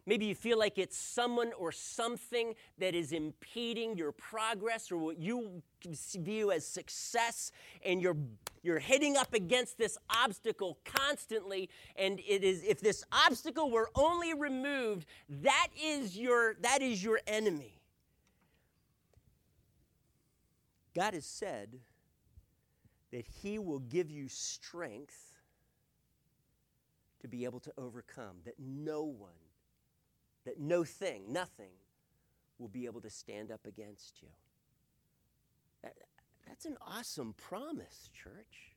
[0.07, 5.19] Maybe you feel like it's someone or something that is impeding your progress or what
[5.19, 7.51] you view as success,
[7.83, 8.17] and you're,
[8.63, 11.69] you're hitting up against this obstacle constantly.
[11.95, 17.19] And it is, if this obstacle were only removed, that is your, that is your
[17.27, 17.79] enemy.
[20.93, 21.79] God has said
[23.11, 25.33] that He will give you strength
[27.21, 29.31] to be able to overcome, that no one
[30.45, 31.71] that no thing, nothing,
[32.57, 34.29] will be able to stand up against you.
[35.85, 35.93] That,
[36.47, 38.73] that's an awesome promise, church.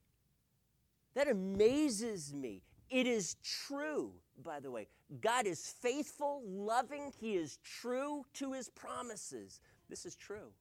[1.14, 2.62] That amazes me.
[2.90, 4.88] It is true, by the way.
[5.20, 9.60] God is faithful, loving, He is true to His promises.
[9.88, 10.52] This is true.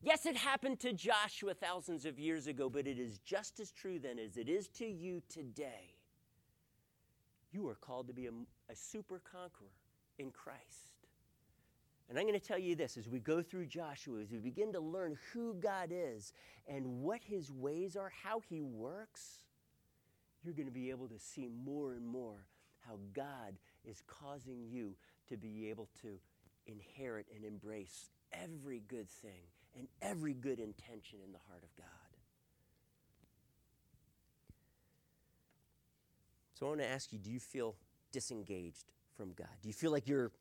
[0.00, 3.98] Yes, it happened to Joshua thousands of years ago, but it is just as true
[3.98, 5.96] then as it is to you today.
[7.52, 8.30] You are called to be a,
[8.70, 9.72] a super conqueror
[10.18, 10.97] in Christ.
[12.08, 14.72] And I'm going to tell you this as we go through Joshua, as we begin
[14.72, 16.32] to learn who God is
[16.66, 19.40] and what his ways are, how he works,
[20.42, 22.46] you're going to be able to see more and more
[22.86, 24.94] how God is causing you
[25.28, 26.18] to be able to
[26.66, 29.44] inherit and embrace every good thing
[29.76, 31.86] and every good intention in the heart of God.
[36.54, 37.76] So I want to ask you do you feel
[38.12, 39.48] disengaged from God?
[39.62, 40.32] Do you feel like you're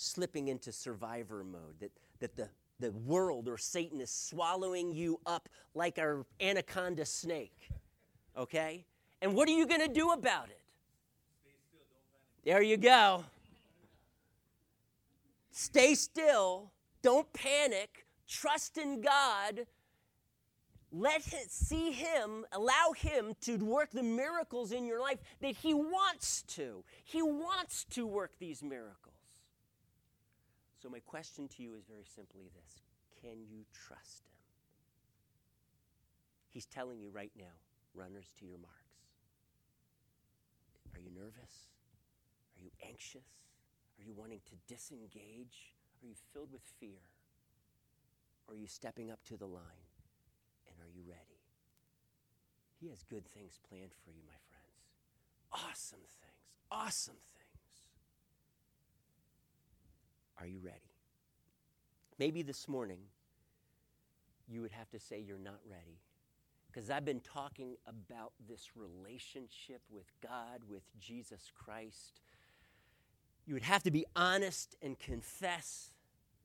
[0.00, 2.48] slipping into survivor mode, that, that the,
[2.78, 7.70] the world or Satan is swallowing you up like our anaconda snake?
[8.36, 8.84] Okay?
[9.20, 10.60] And what are you going to do about it?
[12.44, 13.24] There you go.
[15.50, 16.70] Stay still.
[17.02, 18.06] Don't panic.
[18.26, 19.66] Trust in God
[20.92, 25.72] let him see him, allow him to work the miracles in your life that he
[25.72, 26.84] wants to.
[27.04, 29.09] He wants to work these miracles.
[30.80, 32.80] So, my question to you is very simply this
[33.20, 34.40] Can you trust him?
[36.48, 37.52] He's telling you right now
[37.94, 39.04] runners to your marks.
[40.94, 41.68] Are you nervous?
[42.56, 43.28] Are you anxious?
[43.98, 45.76] Are you wanting to disengage?
[46.02, 47.04] Are you filled with fear?
[48.48, 49.84] Are you stepping up to the line?
[50.66, 51.44] And are you ready?
[52.80, 54.80] He has good things planned for you, my friends.
[55.52, 56.56] Awesome things.
[56.70, 57.29] Awesome things.
[60.40, 60.94] Are you ready?
[62.18, 63.00] Maybe this morning
[64.48, 66.00] you would have to say you're not ready.
[66.66, 72.20] Because I've been talking about this relationship with God, with Jesus Christ.
[73.44, 75.90] You would have to be honest and confess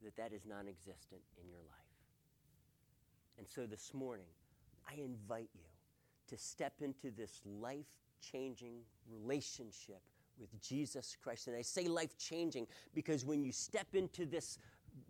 [0.04, 1.76] that that is non existent in your life.
[3.38, 4.28] And so this morning,
[4.90, 5.70] I invite you
[6.28, 7.86] to step into this life
[8.20, 8.78] changing
[9.08, 10.02] relationship
[10.40, 11.48] with Jesus Christ.
[11.48, 14.60] And I say life changing because when you step into this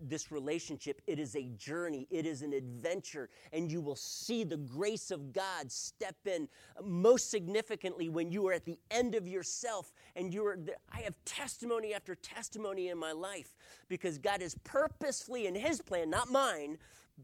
[0.01, 4.57] this relationship, it is a journey, it is an adventure, and you will see the
[4.57, 6.47] grace of God step in
[6.77, 9.91] uh, most significantly when you are at the end of yourself.
[10.15, 10.57] And you are,
[10.91, 13.55] I have testimony after testimony in my life
[13.87, 16.77] because God is purposefully in His plan, not mine,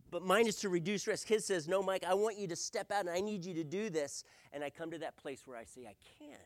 [0.09, 1.27] but mine is to reduce risk.
[1.27, 3.63] His says, No, Mike, I want you to step out and I need you to
[3.63, 4.23] do this.
[4.53, 6.39] And I come to that place where I say, I can't.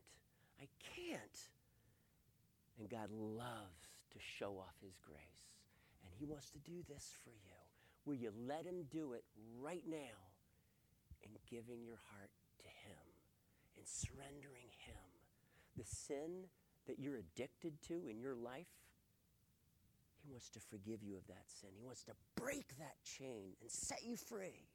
[0.60, 0.95] I can't.
[2.80, 5.53] And God loves to show off His grace.
[6.03, 7.60] And He wants to do this for you.
[8.06, 9.24] Will you let Him do it
[9.60, 10.20] right now
[11.24, 13.06] in giving your heart to Him
[13.78, 15.08] and surrendering Him?
[15.78, 16.45] The sin
[16.88, 18.72] that you're addicted to in your life,
[20.24, 21.70] he wants to forgive you of that sin.
[21.78, 24.66] He wants to break that chain and set you free.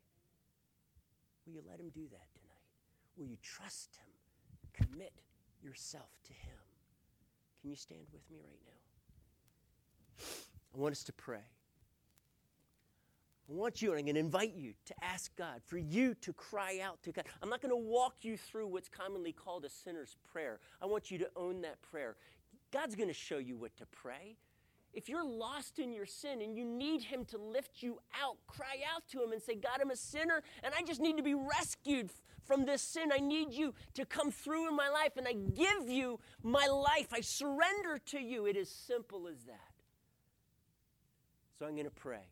[1.46, 2.68] Will you let Him do that tonight?
[3.16, 4.86] Will you trust Him?
[4.86, 5.12] Commit
[5.62, 6.56] yourself to Him.
[7.60, 10.24] Can you stand with me right now?
[10.74, 11.44] I want us to pray.
[13.50, 16.32] I want you, and I'm going to invite you to ask God, for you to
[16.32, 17.24] cry out to God.
[17.42, 20.60] I'm not going to walk you through what's commonly called a sinner's prayer.
[20.80, 22.16] I want you to own that prayer.
[22.72, 24.36] God's going to show you what to pray.
[24.92, 28.80] If you're lost in your sin and you need Him to lift you out, cry
[28.94, 31.34] out to Him and say, God, I'm a sinner and I just need to be
[31.34, 32.10] rescued
[32.50, 33.10] from this sin.
[33.12, 37.06] I need you to come through in my life and I give you my life.
[37.12, 38.46] I surrender to you.
[38.46, 39.74] It is simple as that.
[41.56, 42.26] So I'm going to pray.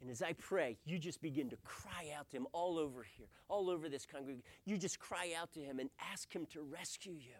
[0.00, 3.26] And as I pray, you just begin to cry out to Him all over here,
[3.48, 4.44] all over this congregation.
[4.64, 7.34] You just cry out to Him and ask Him to rescue you.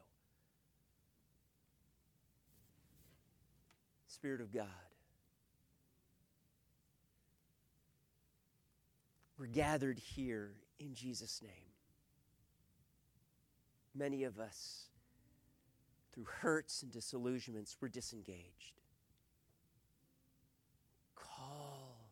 [4.09, 4.66] Spirit of God.
[9.38, 11.72] We're gathered here in Jesus' name.
[13.95, 14.87] Many of us,
[16.12, 18.81] through hurts and disillusionments, we're disengaged.
[21.16, 22.11] Call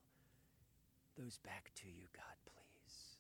[1.19, 3.17] those back to you, God, please.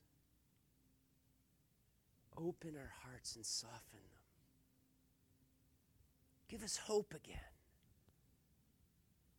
[2.36, 4.22] Open our hearts and soften them.
[6.48, 7.38] Give us hope again.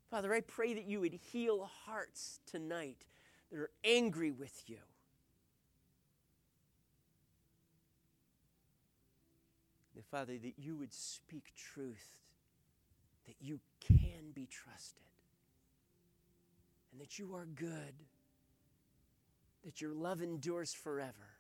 [0.10, 3.06] Father, I pray that you would heal hearts tonight
[3.52, 4.78] that are angry with you.
[10.12, 12.16] Father, that you would speak truth,
[13.26, 15.04] that you can be trusted,
[16.92, 17.94] and that you are good,
[19.66, 21.36] that your love endures forever.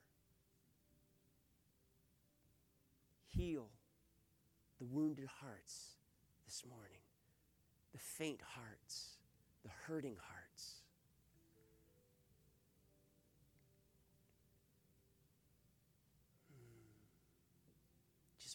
[3.27, 3.69] Heal
[4.79, 5.95] the wounded hearts
[6.45, 6.99] this morning
[7.93, 9.17] the faint hearts,
[9.63, 10.46] the hurting hearts.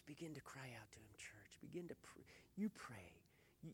[0.05, 1.59] Begin to cry out to Him, church.
[1.61, 2.23] Begin to pray.
[2.55, 3.13] You pray.
[3.61, 3.71] You,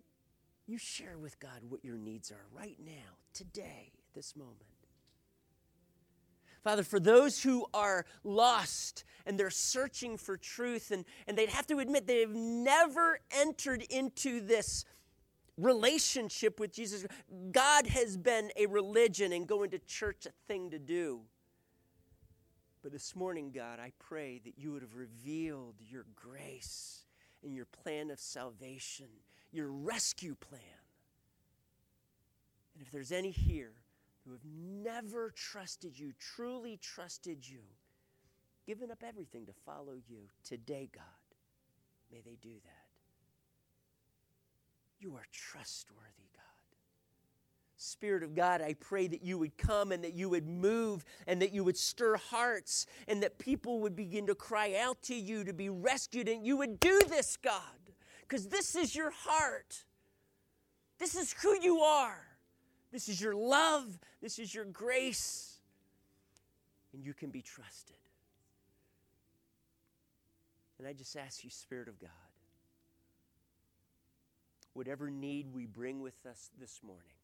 [0.67, 4.63] you share with God what your needs are right now, today, this moment.
[6.63, 11.67] Father, for those who are lost and they're searching for truth, and, and they'd have
[11.67, 14.85] to admit they've never entered into this
[15.57, 17.05] relationship with Jesus.
[17.51, 21.21] God has been a religion and going to church a thing to do.
[22.81, 27.03] But this morning, God, I pray that you would have revealed your grace
[27.43, 29.07] and your plan of salvation,
[29.51, 30.61] your rescue plan.
[32.73, 33.73] And if there's any here
[34.23, 37.59] who have never trusted you, truly trusted you,
[38.65, 41.03] given up everything to follow you, today, God,
[42.11, 42.87] may they do that.
[44.99, 46.28] You are trustworthy.
[47.81, 51.41] Spirit of God, I pray that you would come and that you would move and
[51.41, 55.45] that you would stir hearts and that people would begin to cry out to you
[55.45, 56.27] to be rescued.
[56.27, 57.61] And you would do this, God,
[58.21, 59.85] because this is your heart.
[60.99, 62.21] This is who you are.
[62.91, 63.97] This is your love.
[64.21, 65.59] This is your grace.
[66.91, 67.95] And you can be trusted.
[70.79, 72.09] And I just ask you, Spirit of God,
[74.73, 77.18] whatever need we bring with us this morning,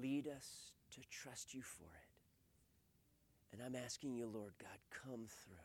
[0.00, 3.52] lead us to trust you for it.
[3.52, 5.56] And I'm asking you, Lord God, come through.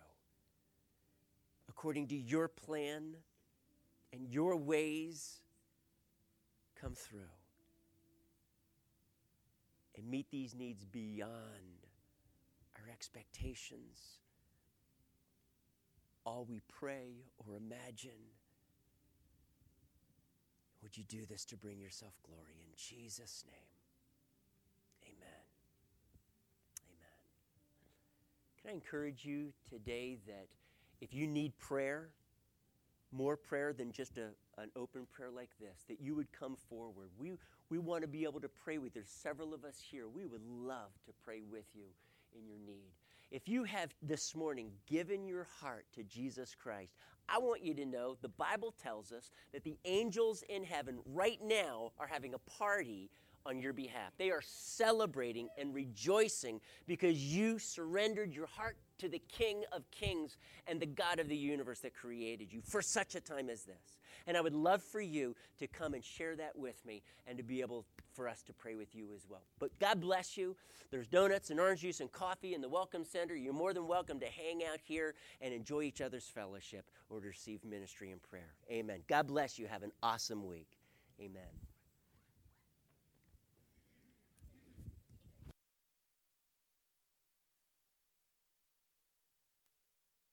[1.69, 3.15] According to your plan
[4.13, 5.39] and your ways,
[6.79, 7.19] come through.
[9.97, 11.87] And meet these needs beyond
[12.77, 14.19] our expectations,
[16.25, 18.11] all we pray or imagine.
[20.81, 23.80] Would you do this to bring yourself glory in Jesus' name?
[28.61, 30.47] Can I encourage you today that
[31.01, 32.09] if you need prayer,
[33.11, 34.29] more prayer than just a,
[34.61, 37.09] an open prayer like this, that you would come forward.
[37.17, 37.33] We,
[37.69, 38.95] we want to be able to pray with.
[38.95, 39.01] you.
[39.01, 40.07] There's several of us here.
[40.07, 41.85] We would love to pray with you
[42.37, 42.91] in your need.
[43.31, 46.93] If you have this morning given your heart to Jesus Christ,
[47.29, 51.39] I want you to know the Bible tells us that the angels in heaven right
[51.41, 53.09] now are having a party
[53.45, 54.13] on your behalf.
[54.17, 60.37] They are celebrating and rejoicing because you surrendered your heart to the King of Kings
[60.67, 63.97] and the God of the universe that created you for such a time as this.
[64.27, 67.43] And I would love for you to come and share that with me and to
[67.43, 69.41] be able for us to pray with you as well.
[69.59, 70.55] But God bless you.
[70.91, 73.35] There's donuts and orange juice and coffee in the Welcome Center.
[73.35, 77.27] You're more than welcome to hang out here and enjoy each other's fellowship or to
[77.27, 78.53] receive ministry and prayer.
[78.69, 78.99] Amen.
[79.07, 79.65] God bless you.
[79.65, 80.77] Have an awesome week.
[81.19, 81.70] Amen.